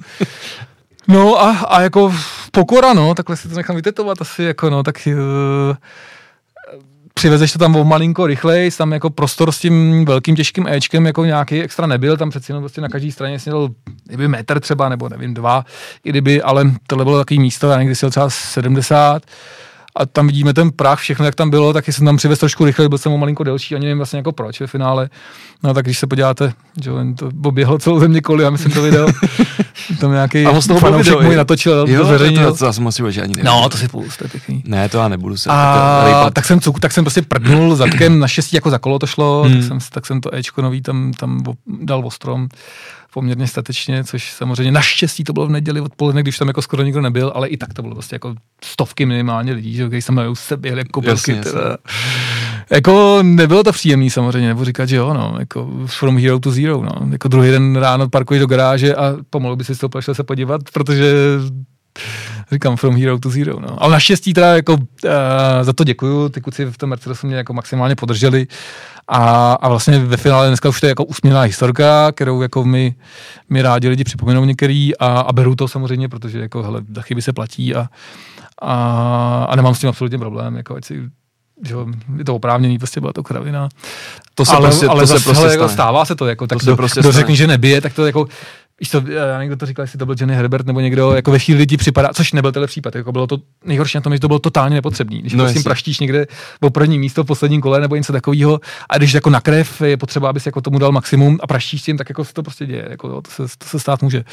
[1.07, 2.13] No a, a jako
[2.51, 5.75] pokora, no, takhle si to nechám vytetovat asi, jako no, tak uh,
[7.19, 11.25] přivezeš to tam o malinko rychleji, tam jako prostor s tím velkým těžkým Ečkem jako
[11.25, 13.69] nějaký extra nebyl, tam přeci jenom prostě na každé straně jsi měl
[14.05, 15.65] kdyby metr třeba, nebo nevím, dva,
[16.03, 19.23] i kdyby, ale tohle bylo takový místo, já někdy si třeba 70,
[19.99, 22.89] a tam vidíme ten prach, všechno, jak tam bylo, tak jsem tam přivez trošku rychle,
[22.89, 25.09] byl jsem o malinko delší, ani nevím vlastně jako proč ve finále.
[25.63, 28.81] No tak když se podíváte, že on to oběhlo celou země koli, já myslím to
[28.81, 29.07] video,
[29.99, 32.43] tam nějaký a toho fanoušek můj natočil, jo, zveřejnil.
[32.43, 33.45] To, to, to, jsem asi že ani nevím.
[33.45, 34.63] No, to si půl, to je pěkný.
[34.65, 35.49] Ne, to já nebudu se.
[35.49, 39.55] A tak jsem, tak jsem prostě prdnul zadkem, naštěstí jako za kolo to šlo, hmm.
[39.55, 42.49] tak, jsem, tak jsem to Ečko nový tam, tam dal ostrom
[43.13, 47.01] poměrně statečně, což samozřejmě naštěstí to bylo v neděli odpoledne, když tam jako skoro nikdo
[47.01, 50.57] nebyl, ale i tak to bylo vlastně jako stovky minimálně lidí, že, když jsem se
[50.57, 51.77] běhli jako jasně, teda.
[52.69, 56.81] Jako nebylo to příjemný samozřejmě, nebo říkat, že jo, no, jako from hero to zero,
[56.83, 57.11] no.
[57.11, 60.61] Jako druhý den ráno parkuješ do garáže a pomalu by si to šel se podívat,
[60.73, 61.13] protože
[62.51, 63.83] říkám from hero to zero, no.
[63.83, 64.79] Ale naštěstí teda jako uh,
[65.61, 68.47] za to děkuju, ty kuci v tom Mercedesu mě jako maximálně podrželi
[69.07, 72.95] a, a vlastně ve finále dneska už to je jako úsměvná historka, kterou jako my,
[73.49, 77.21] my rádi lidi připomenou některý a, a berou to samozřejmě, protože jako hele, za chyby
[77.21, 77.87] se platí a,
[78.61, 81.01] a, a nemám s tím absolutně problém, jako ať si
[81.65, 81.75] že
[82.17, 83.69] je to oprávněný, prostě byla to kravina.
[84.35, 86.47] To se ale, prostě, ale to zase, se prostě hele, jako stává se to, jako,
[86.47, 88.27] tak to kdo, prostě kdo řekne, že nebije, tak to jako,
[88.79, 91.31] Víš to, já nevím, kdo to říkal, jestli to byl Johnny Herbert nebo někdo, jako
[91.31, 94.19] ve chvíli lidi připadá, což nebyl tenhle případ, jako bylo to nejhorší na tom, že
[94.19, 95.21] to bylo totálně nepotřebný.
[95.21, 96.27] Když no prostě praštíš někde
[96.61, 99.97] o první místo v posledním kole nebo něco takového, a když jako na krev je
[99.97, 102.87] potřeba, abys jako tomu dal maximum a praštíš tím, tak jako se to prostě děje,
[102.89, 104.23] jako to se, to se stát může.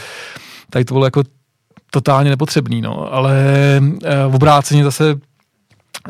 [0.70, 1.22] Tady to bylo jako
[1.96, 3.34] totálně nepotřebný, no, ale
[4.28, 5.16] v obráceně zase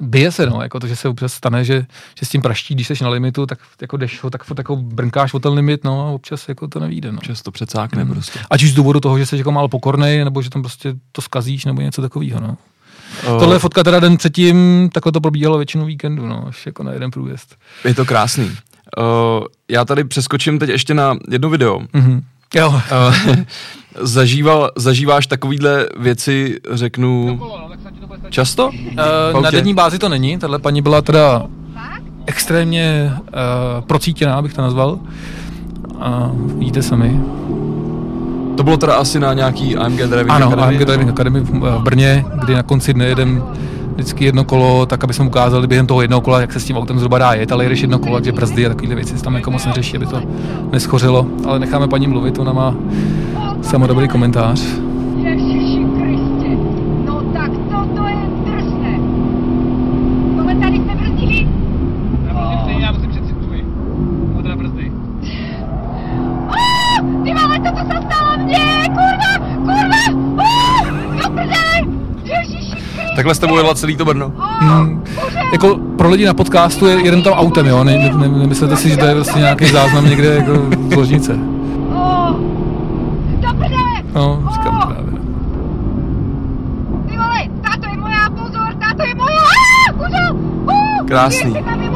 [0.00, 1.86] bije se, no, jako to, že se občas stane, že,
[2.18, 4.76] že s tím praští, když jsi na limitu, tak jako jdeš ho, tak furt jako
[4.76, 7.18] brnkáš o ten limit, no a občas jako to nevíde, no.
[7.18, 8.10] Občas to přecákne mm.
[8.10, 8.38] prostě.
[8.50, 11.22] Ať už z důvodu toho, že jsi jako málo pokornej, nebo že tam prostě to
[11.22, 12.56] skazíš, nebo něco takového, no.
[13.28, 16.82] Uh, Tohle je fotka teda den předtím, takhle to probíhalo většinu víkendu, no, až jako
[16.82, 17.56] na jeden průjezd.
[17.84, 18.44] Je to krásný.
[18.44, 18.54] Uh,
[19.70, 21.78] já tady přeskočím teď ještě na jedno video.
[21.78, 22.22] Mm-hmm.
[22.54, 22.80] Jo.
[24.00, 27.40] Zažíval, zažíváš takovýhle věci, řeknu,
[28.30, 28.70] často?
[29.34, 31.46] Uh, na denní bázi to není, tahle paní byla teda
[32.26, 34.98] extrémně uh, procítěná, bych to nazval.
[36.00, 37.20] A uh, vidíte sami.
[38.56, 40.76] To bylo teda asi na nějaký AMG Driving ano, Academy?
[40.76, 43.42] AMG Driving Academy v, v Brně, kdy na konci dne jedem
[43.96, 46.76] vždycky jedno kolo, tak aby jsme ukázali během toho jednoho kola, jak se s tím
[46.76, 49.50] autem zhruba dá jet, ale jedeš jedno kolo, takže brzdy a takovéhle věci tam jako
[49.50, 50.22] moc neřeší, aby to
[50.72, 51.26] neschořilo.
[51.44, 52.74] Ale necháme paní mluvit, ona má
[53.62, 54.85] samo dobrý komentář.
[73.26, 74.32] Takhle s tebou jela celý to Brno.
[74.60, 75.04] Hmm,
[75.52, 77.84] jako pro lidi na podcastu je jeden tam autem, jo?
[77.84, 80.52] Ne, ne, nemyslete si, že to je prostě nějaký záznam někde jako
[80.90, 81.38] z ložnice.
[84.14, 85.12] No, říkám právě.
[91.42, 91.95] Ty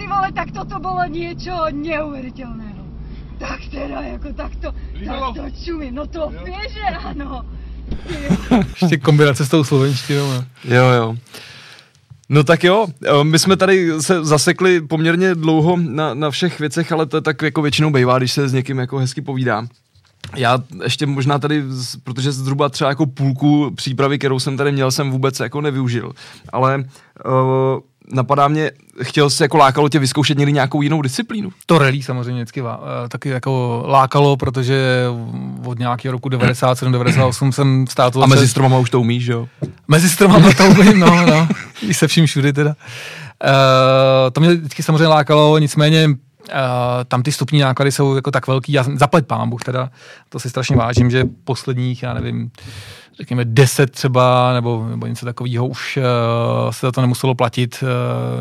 [0.00, 2.84] Ty vole, tak toto bylo niečo neuvěřitelného.
[3.38, 4.72] Tak teda, jako takto,
[5.06, 7.44] takto čumím, no to víš, že ano.
[8.82, 10.32] Ještě kombinace s tou slovenštinou.
[10.32, 10.44] No.
[10.64, 11.16] Jo, jo.
[12.28, 12.86] No tak jo,
[13.22, 17.62] my jsme tady se zasekli poměrně dlouho na, na všech věcech, ale to tak jako
[17.62, 19.66] většinou bývá, když se s někým jako hezky povídá.
[20.36, 21.64] Já ještě možná tady,
[22.04, 26.12] protože zhruba třeba jako půlku přípravy, kterou jsem tady měl, jsem vůbec jako nevyužil.
[26.52, 27.80] Ale uh,
[28.12, 28.70] napadá mě,
[29.02, 31.50] chtěl jsi jako lákalo tě vyzkoušet někdy nějakou jinou disciplínu?
[31.66, 32.68] To rally samozřejmě vždycky uh,
[33.08, 35.06] taky jako lákalo, protože
[35.64, 39.48] od nějakého roku 97, 98 jsem stál A mezi stromama už to umíš, jo?
[39.88, 41.48] Mezi stromama to umím, no, no.
[41.82, 42.70] I se vším všudy teda.
[42.70, 46.14] Uh, to mě vždycky samozřejmě lákalo, nicméně uh,
[47.08, 49.90] tam ty stupní náklady jsou jako tak velký, já zaplet pán Bůh teda,
[50.28, 52.50] to si strašně vážím, že posledních, já nevím,
[53.20, 57.84] řekněme deset třeba, nebo, nebo něco takového už uh, se za to nemuselo platit,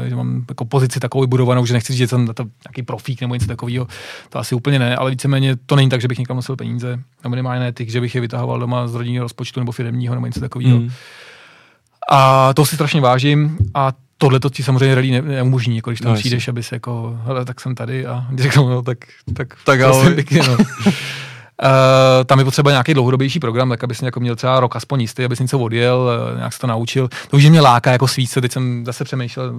[0.02, 3.22] uh, že mám jako pozici takovou budovanou, že nechci říct, že jsem to nějaký profík
[3.22, 3.88] nebo něco takového,
[4.30, 7.30] to asi úplně ne, ale víceméně to není tak, že bych někam nosil peníze, nebo
[7.30, 10.40] minimálně ne ty, že bych je vytahoval doma z rodinného rozpočtu nebo firmního nebo něco
[10.40, 10.80] takového.
[10.80, 10.90] Mm.
[12.12, 16.02] A to si strašně vážím a tohle to ti samozřejmě rally ne, neumožní, jako když
[16.02, 18.98] tam no, přijdeš, aby se jako, hele, tak jsem tady a řeknu, no, tak,
[19.34, 20.12] tak, tak ale...
[20.12, 20.58] Pěkně, no.
[21.64, 25.24] Uh, tam je potřeba nějaký dlouhodobější program, tak abys jako měl třeba rok aspoň jistý,
[25.24, 27.10] abys něco odjel, uh, nějak se to naučil.
[27.30, 29.54] To už mě láká jako svíce, teď jsem zase přemýšlel,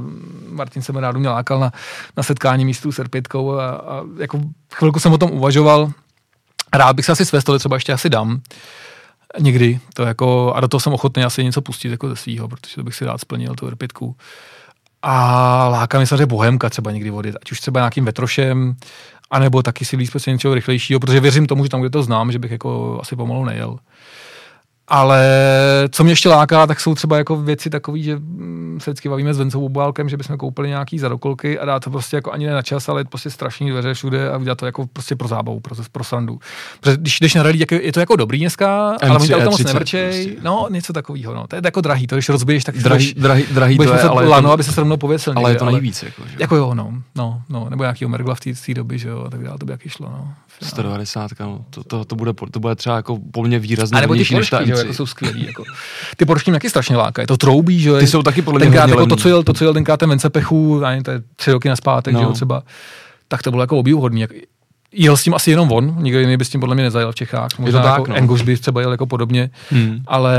[0.49, 1.73] Martin se mi rádu mě lákal na,
[2.17, 4.41] na setkání místů s Erpitkou a, a jako
[4.75, 5.93] chvilku jsem o tom uvažoval.
[6.73, 8.41] Rád bych se asi své stole třeba ještě asi dám
[9.39, 12.75] někdy, to jako, a do toho jsem ochotný asi něco pustit jako ze svého, protože
[12.75, 14.17] to bych si rád splnil, tu Erpitku.
[15.03, 18.77] A láká mi samozřejmě bohemka třeba někdy vody, ať už třeba nějakým vetrošem,
[19.31, 22.33] anebo taky si víc prostě něčeho rychlejšího, protože věřím tomu, že tam, kde to znám,
[22.33, 23.79] že bych jako asi pomalu nejel.
[24.91, 25.25] Ale
[25.91, 29.35] co mě ještě láká, tak jsou třeba jako věci takové, že mm, se vždycky bavíme
[29.35, 32.53] s Vencou Obálkem, že bychom koupili nějaký zadokolky a dát to prostě jako ani ne
[32.53, 35.77] na čas, ale prostě strašný dveře všude a udělat to jako prostě pro zábavu, pro,
[35.93, 36.39] pro sandu.
[36.81, 39.65] Protože když jdeš na rally, je to jako dobrý dneska, M3, ale oni tam moc
[39.65, 40.27] nevrčej.
[40.27, 40.43] Prostě.
[40.43, 41.35] No, něco takového.
[41.35, 41.47] No.
[41.47, 44.49] To je jako drahý, to když rozbiješ, tak drahý, drahý, drahý to je, ale lano,
[44.49, 45.33] to, aby se se mnou pověsil.
[45.37, 46.03] Ale někde, je to nejvíc.
[46.03, 46.37] Jako, že?
[46.39, 49.45] jako jo, no, no, no, nebo nějaký Omergla v té doby, že jo, a tak
[49.45, 50.09] dále, to by jaký šlo.
[50.11, 50.35] No.
[50.63, 54.35] 190, no, to, to, to, bude, to bude třeba jako poměrně výrazně a nebo ty
[54.35, 55.47] než ta jako jsou skvělý.
[55.47, 55.65] Jako.
[56.17, 57.27] Ty porušky mě taky strašně lákají.
[57.27, 59.75] To troubí, že Ty jsou taky podle mě jako to, co jel, to, co jel
[59.75, 62.21] tenkrát ten Vence Pechu, ani to je tři roky naspátek, no.
[62.21, 62.63] že jo, třeba,
[63.29, 64.21] tak to bylo jako obdivuhodný.
[64.21, 64.31] Jak,
[64.93, 67.15] jel s tím asi jenom on, nikdo jiný by s tím podle mě nezajel v
[67.15, 67.49] Čechách.
[67.59, 68.17] Možná tak, jako no.
[68.17, 70.03] Angus by třeba jel jako podobně, hmm.
[70.07, 70.39] ale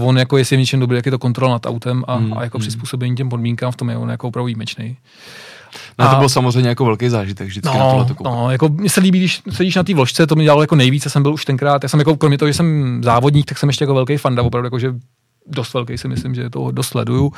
[0.00, 2.38] on jako jestli v něčem dobrý, jak je to kontrol nad autem a, hmm.
[2.38, 2.62] a jako hmm.
[2.62, 4.96] přizpůsobení těm podmínkám v tom je on jako opravdu výjimečný.
[5.98, 8.68] No a to byl samozřejmě jako velký zážitek vždycky no, na tohle to No, jako
[8.68, 11.22] mně se líbí, když sedíš na té vložce, to mi dělalo jako nejvíc, já jsem
[11.22, 13.94] byl už tenkrát, já jsem jako kromě toho, že jsem závodník, tak jsem ještě jako
[13.94, 14.94] velký fanda, opravdu jako, že
[15.46, 17.32] dost velký si myslím, že to dost sleduju.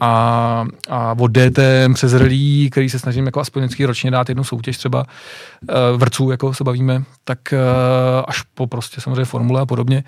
[0.00, 4.44] A, a od DTM přes rally, který se snažím jako aspoň vždycky ročně dát jednu
[4.44, 9.66] soutěž třeba uh, vrců, jako se bavíme, tak uh, až po prostě samozřejmě formule a
[9.66, 10.04] podobně.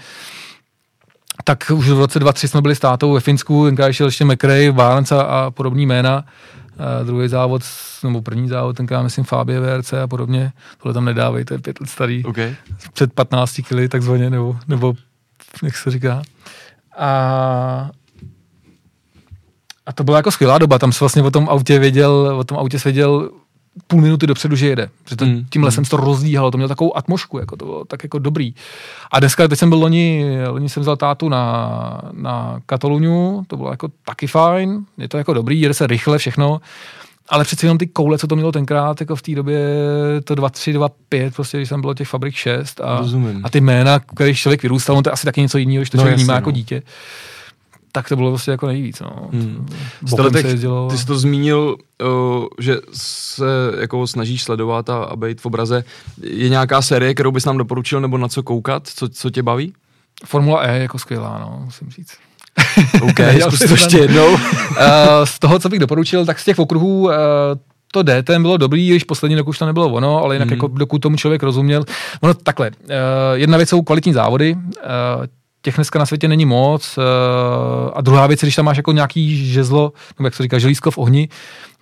[1.45, 4.71] Tak už v roce 2003 jsme byli s tátou ve Finsku, tenkrát šel ještě McRae,
[4.71, 6.25] Valence a podobný jména.
[6.79, 7.63] Uh, druhý závod,
[8.05, 10.53] nebo první závod, tenkrát myslím Fabie VRC a podobně.
[10.83, 12.25] Tohle tam nedávají, to je pět let starý.
[12.25, 12.55] Okay.
[12.93, 14.95] Před 15 kily takzvaně, nebo, nebo
[15.63, 16.23] jak se říká.
[16.97, 17.91] A,
[19.87, 22.59] a to byla jako skvělá doba, tam se vlastně o tom autě věděl, o tom
[22.59, 23.31] autě věděl
[23.87, 24.89] půl minuty dopředu, že jede.
[25.05, 25.85] Protože to, mm, tím lesem mm.
[25.85, 28.55] to rozdíhalo, to mělo takovou atmošku, jako to bylo tak jako dobrý.
[29.13, 33.71] A dneska, teď jsem byl loni, loni jsem vzal tátu na, na Kataluniu, to bylo
[33.71, 36.61] jako taky fajn, je to jako dobrý, jede se rychle, všechno,
[37.29, 39.61] ale přeci jenom ty koule, co to mělo tenkrát, jako v té době
[40.25, 43.01] to 2, 3, 2, 5, prostě když tam bylo těch fabrik 6 a,
[43.43, 45.97] a ty jména, které člověk vyrůstal, on to je asi taky něco jiného, když to
[45.97, 46.55] no, člověk vnímá jako no.
[46.55, 46.83] dítě
[47.93, 49.01] tak to bylo vlastně jako nejvíc.
[49.01, 49.29] No.
[49.33, 49.69] Hmm.
[50.19, 50.89] Letech, jezdilo...
[50.91, 53.45] Ty jsi to zmínil, uh, že se
[53.81, 55.85] jako snažíš sledovat a, a být v obraze.
[56.23, 58.87] Je nějaká série, kterou bys nám doporučil, nebo na co koukat?
[58.87, 59.73] Co, co tě baví?
[60.25, 62.13] Formula E je jako skvělá, no, musím říct.
[63.03, 64.33] OK, zkus to ještě jednou.
[64.33, 64.39] uh,
[65.25, 67.13] z toho, co bych doporučil, tak z těch okruhů uh,
[67.93, 70.53] to DTM bylo dobrý, když poslední rok už to nebylo ono, ale jinak mm.
[70.53, 71.85] jako dokud tomu člověk rozuměl.
[72.21, 72.87] Ono takhle, uh,
[73.35, 75.27] jedna věc jsou kvalitní závody, uh,
[75.69, 76.99] těch dneska na světě není moc.
[76.99, 77.05] Uh,
[77.95, 80.99] a druhá věc, když tam máš jako nějaký žezlo, nebo jak se říká, želízko v
[80.99, 81.29] ohni,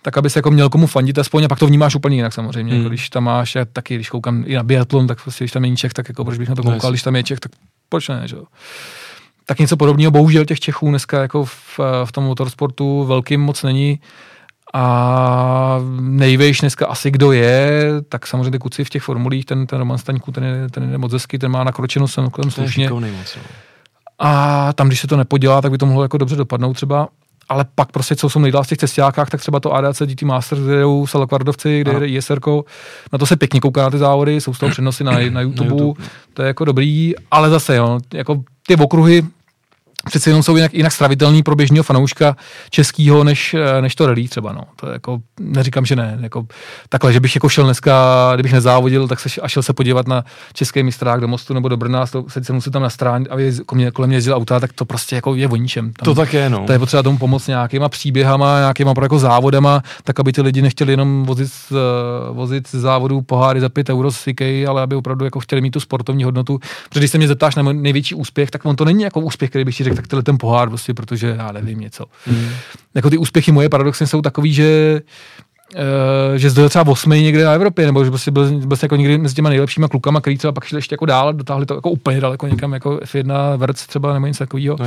[0.03, 2.73] tak aby se jako měl komu fandit aspoň a pak to vnímáš úplně jinak samozřejmě.
[2.73, 2.79] Mm.
[2.79, 5.63] Jako když tam máš, já taky když koukám i na biatlon, tak prostě, když tam
[5.63, 7.53] není Čech, tak jako proč bych na to koukal, no, když tam je Čech, tak
[7.89, 8.45] proč ne, že jo
[9.47, 10.11] tak něco podobného.
[10.11, 14.01] Bohužel těch Čechů dneska jako v, v tom motorsportu velkým moc není.
[14.75, 19.99] A nejvější dneska asi kdo je, tak samozřejmě kuci v těch formulích, ten, ten Roman
[19.99, 22.89] Staňku, ten je, ten je moc hezky, ten má nakročeno sem kolem slušně.
[24.19, 27.09] A tam, když se to nepodělá, tak by to mohlo jako dobře dopadnout třeba.
[27.49, 30.61] Ale pak prostě, co jsou nejdál v těch cestákách, tak třeba to ADAC GT Masters,
[30.61, 32.41] kde jdou Salakvardovci, kde jde ISR,
[33.13, 35.71] na to se pěkně kouká na ty závody, jsou z toho přenosy na, na, YouTube,
[35.71, 36.05] na YouTube,
[36.35, 39.23] to je jako dobrý, ale zase, jo, jako ty okruhy,
[40.07, 42.37] přece jenom jsou jinak, jinak stravitelný pro běžného fanouška
[42.71, 44.53] českého než, eh, než to rally třeba.
[44.53, 44.63] No.
[44.77, 46.19] To je jako, neříkám, že ne.
[46.21, 46.47] Jako,
[46.89, 50.25] takhle, že bych jako šel dneska, kdybych nezávodil, tak se, a šel se podívat na
[50.53, 54.17] český mistrák do Mostu nebo do Brna, se musím tam nastránit, aby kolem, kolem mě
[54.17, 55.93] jezdil auta, tak to prostě jako je o ničem.
[55.93, 56.67] Tam, to tak je, no.
[56.67, 60.93] To je potřeba tomu pomoct nějakýma příběhama, nějakýma jako závodama, tak aby ty lidi nechtěli
[60.93, 61.51] jenom vozit,
[62.31, 64.27] vozit z závodů poháry za 5 euro z
[64.69, 66.59] ale aby opravdu jako chtěli mít tu sportovní hodnotu.
[66.89, 69.65] Protože když se mě zeptáš na největší úspěch, tak on to není jako úspěch, který
[69.65, 72.05] bych ti řekl, tak tenhle ten pohár, prostě, protože já nevím něco.
[72.27, 72.49] Mm.
[72.95, 75.01] Jako ty úspěchy moje paradoxně jsou takový, že
[75.75, 79.19] Uh, že zdojel třeba osmý někde na Evropě, nebo že prostě byl, byl jako někdy
[79.19, 82.21] mezi těma nejlepšíma klukama, který třeba pak šli ještě jako dál, dotáhli to jako úplně
[82.21, 84.77] daleko někam, jako F1 Verc třeba nebo něco takového.
[84.81, 84.87] No,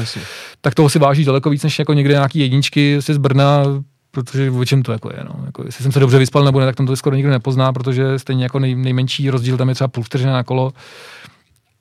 [0.62, 3.64] tak toho si váží daleko víc, než jako někde nějaký jedničky z Brna,
[4.12, 5.24] protože o čem to jako je.
[5.24, 5.45] No.
[5.45, 8.20] Jako, jestli jsem se dobře vyspal nebo ne, tak tam to skoro nikdo nepozná, protože
[8.20, 10.74] stejně jako nej, nejmenší rozdíl tam je třeba půl vteřina na kolo.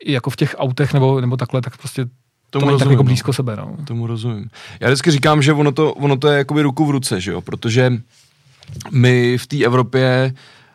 [0.07, 2.07] Jako v těch autech nebo, nebo takhle, tak prostě
[2.51, 3.07] Tomu to rozumím, tak jako no.
[3.07, 3.33] blízko no.
[3.33, 3.57] sebe.
[3.57, 3.77] No.
[3.85, 4.51] Tomu rozumím.
[4.81, 7.41] Já vždycky říkám, že ono to, ono to je jakoby ruku v ruce, že jo?
[7.41, 7.93] protože
[8.91, 10.33] my v té Evropě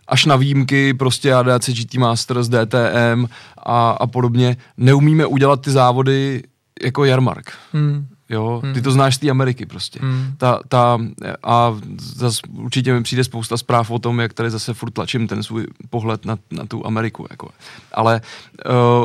[0.08, 3.26] až na výjimky, prostě ADAC GT Masters, DTM
[3.58, 6.44] a, a podobně, neumíme udělat ty závody
[6.84, 7.52] jako Jarmark.
[7.74, 8.08] Hmm.
[8.30, 10.00] Jo, ty to znáš z té Ameriky prostě.
[10.02, 10.34] Hmm.
[10.38, 11.00] Ta, ta,
[11.44, 15.44] a zase určitě mi přijde spousta zpráv o tom, jak tady zase furt tlačím ten
[15.44, 17.26] svůj pohled na, na tu Ameriku.
[17.32, 17.50] Jako.
[17.94, 18.22] Ale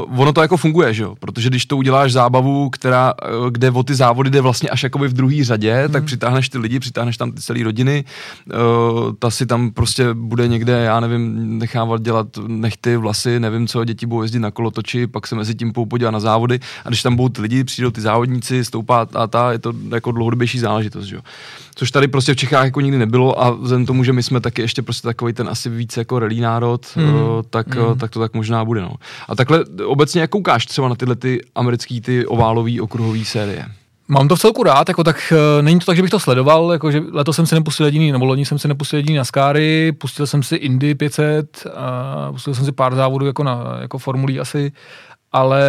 [0.09, 1.15] uh, ono to jako funguje, že jo?
[1.21, 5.09] Protože když to uděláš zábavu, která, uh, kde o ty závody jde vlastně až jakoby
[5.09, 5.93] v druhé řadě, hmm.
[5.93, 8.05] tak přitáhneš ty lidi, přitáhneš tam ty celé rodiny,
[8.47, 13.85] uh, ta si tam prostě bude někde, já nevím, nechávat dělat nechty, vlasy, nevím co,
[13.85, 17.17] děti budou jezdit na kolotoči, pak se mezi tím podívat na závody a když tam
[17.17, 21.17] budou ty lidi, přijdou ty závodníci, stoupá a ta, je to jako dlouhodobější záležitost, že
[21.17, 21.23] jo.
[21.75, 24.63] Což tady prostě v Čechách jako nikdy nebylo a vzhledem tomu, že my jsme taky
[24.63, 27.05] ještě prostě takový ten asi víc jako relí národ, mm.
[27.51, 27.99] tak, mm.
[27.99, 28.95] tak to tak možná bude, no.
[29.29, 33.67] A takhle obecně jak koukáš třeba na tyhle ty americký, ty oválový, okruhový série?
[34.11, 36.73] Mám to v celku rád, jako tak uh, není to tak, že bych to sledoval,
[36.73, 39.93] jako že letos jsem si nepustil jediný, nebo loni jsem si nepustil jediný na Skáry,
[39.93, 44.41] pustil jsem si Indy 500 a pustil jsem si pár závodů jako na jako formulí
[44.41, 44.73] asi
[45.33, 45.63] ale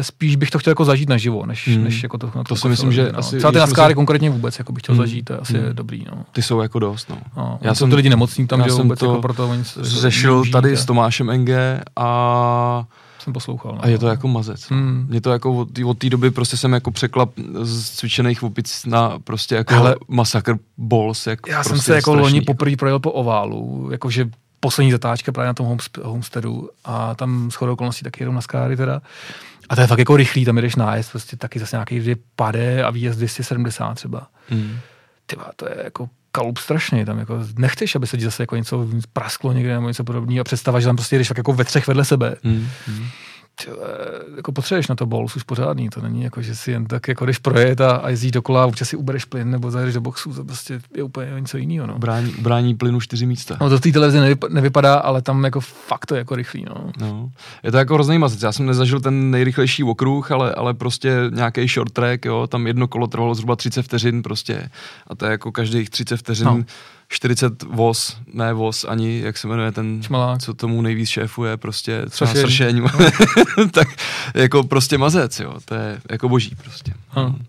[0.00, 1.84] spíš bych to chtěl jako zažít naživo, než, hmm.
[1.84, 2.30] než jako to.
[2.30, 3.18] To, to si myslím, že no.
[3.18, 3.36] asi...
[3.36, 3.94] Třeba ty naskáry si...
[3.94, 5.02] konkrétně vůbec jako bych chtěl hmm.
[5.02, 5.74] zažít, to je asi hmm.
[5.74, 6.04] dobrý.
[6.10, 6.24] No.
[6.32, 7.16] Ty jsou jako dost, no.
[7.36, 10.76] no já jsem ty lidi nemocní tam, že vůbec to jako proto oni zešel tady
[10.76, 11.50] s Tomášem NG
[11.96, 12.84] a
[13.24, 13.72] jsem poslouchal.
[13.72, 13.84] No.
[13.84, 14.70] A je to jako mazec.
[14.70, 14.76] No.
[14.76, 15.06] Hmm.
[15.08, 17.30] Mě to jako od, od té doby prostě jsem jako překlap
[17.62, 21.26] z cvičených opic na prostě jako Hele, masakr balls.
[21.26, 24.30] Jak já prostě jsem se jako loni poprvé projel po oválu, jakože
[24.64, 29.02] poslední zatáčka právě na tom homesteadu a tam shodou okolností taky jenom na skáry teda.
[29.68, 32.84] A to je fakt jako rychlý, tam jdeš nájezd, prostě taky zase nějaký dvě pade
[32.84, 34.26] a výjezd 270 třeba.
[34.48, 34.78] Hmm.
[35.26, 38.88] Tyba, to je jako kalup strašně, tam jako nechceš, aby se ti zase jako něco
[39.12, 42.04] prasklo někde nebo něco podobného a představa, že tam prostě jdeš jako ve třech vedle
[42.04, 42.36] sebe.
[42.42, 43.04] Hmm tyhle,
[44.36, 47.26] jako potřebuješ na to bols už pořádný, to není jako, že si jen tak jako
[47.26, 50.34] jdeš projet a, a jezdíš dokola a občas si ubereš plyn nebo zajedeš do boxu,
[50.34, 51.86] to prostě je úplně něco jiného.
[51.86, 51.98] No.
[51.98, 53.56] Brání, brání plynu čtyři místa.
[53.60, 56.64] No to v té televizi nevypadá, nevypadá, ale tam jako fakt to je jako rychlý.
[56.68, 56.90] No.
[57.00, 57.30] no.
[57.62, 58.42] Je to jako hrozný mazec.
[58.42, 62.88] Já jsem nezažil ten nejrychlejší okruh, ale, ale prostě nějaký short track, jo, tam jedno
[62.88, 64.70] kolo trvalo zhruba 30 vteřin prostě
[65.06, 66.64] a to je jako každých 30 vteřin no
[67.08, 70.40] 40 voz, ne voz ani, jak se jmenuje ten, Čmalák.
[70.40, 72.80] co tomu nejvíc šéfuje, prostě třeba sršení.
[72.80, 72.88] No.
[73.70, 73.88] tak
[74.34, 76.94] jako prostě mazec, jo, to je jako boží prostě.
[77.08, 77.44] Hmm.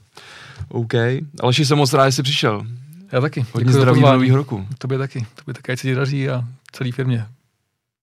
[0.67, 0.93] OK,
[1.39, 2.65] Aleši, jsem moc rád, že jsi přišel.
[3.11, 3.45] Já taky.
[3.51, 4.67] Hodně zdraví do nového roku.
[4.77, 5.25] Tobě taky.
[5.35, 7.25] Tobě taky, ať se ti daří a celý firmě.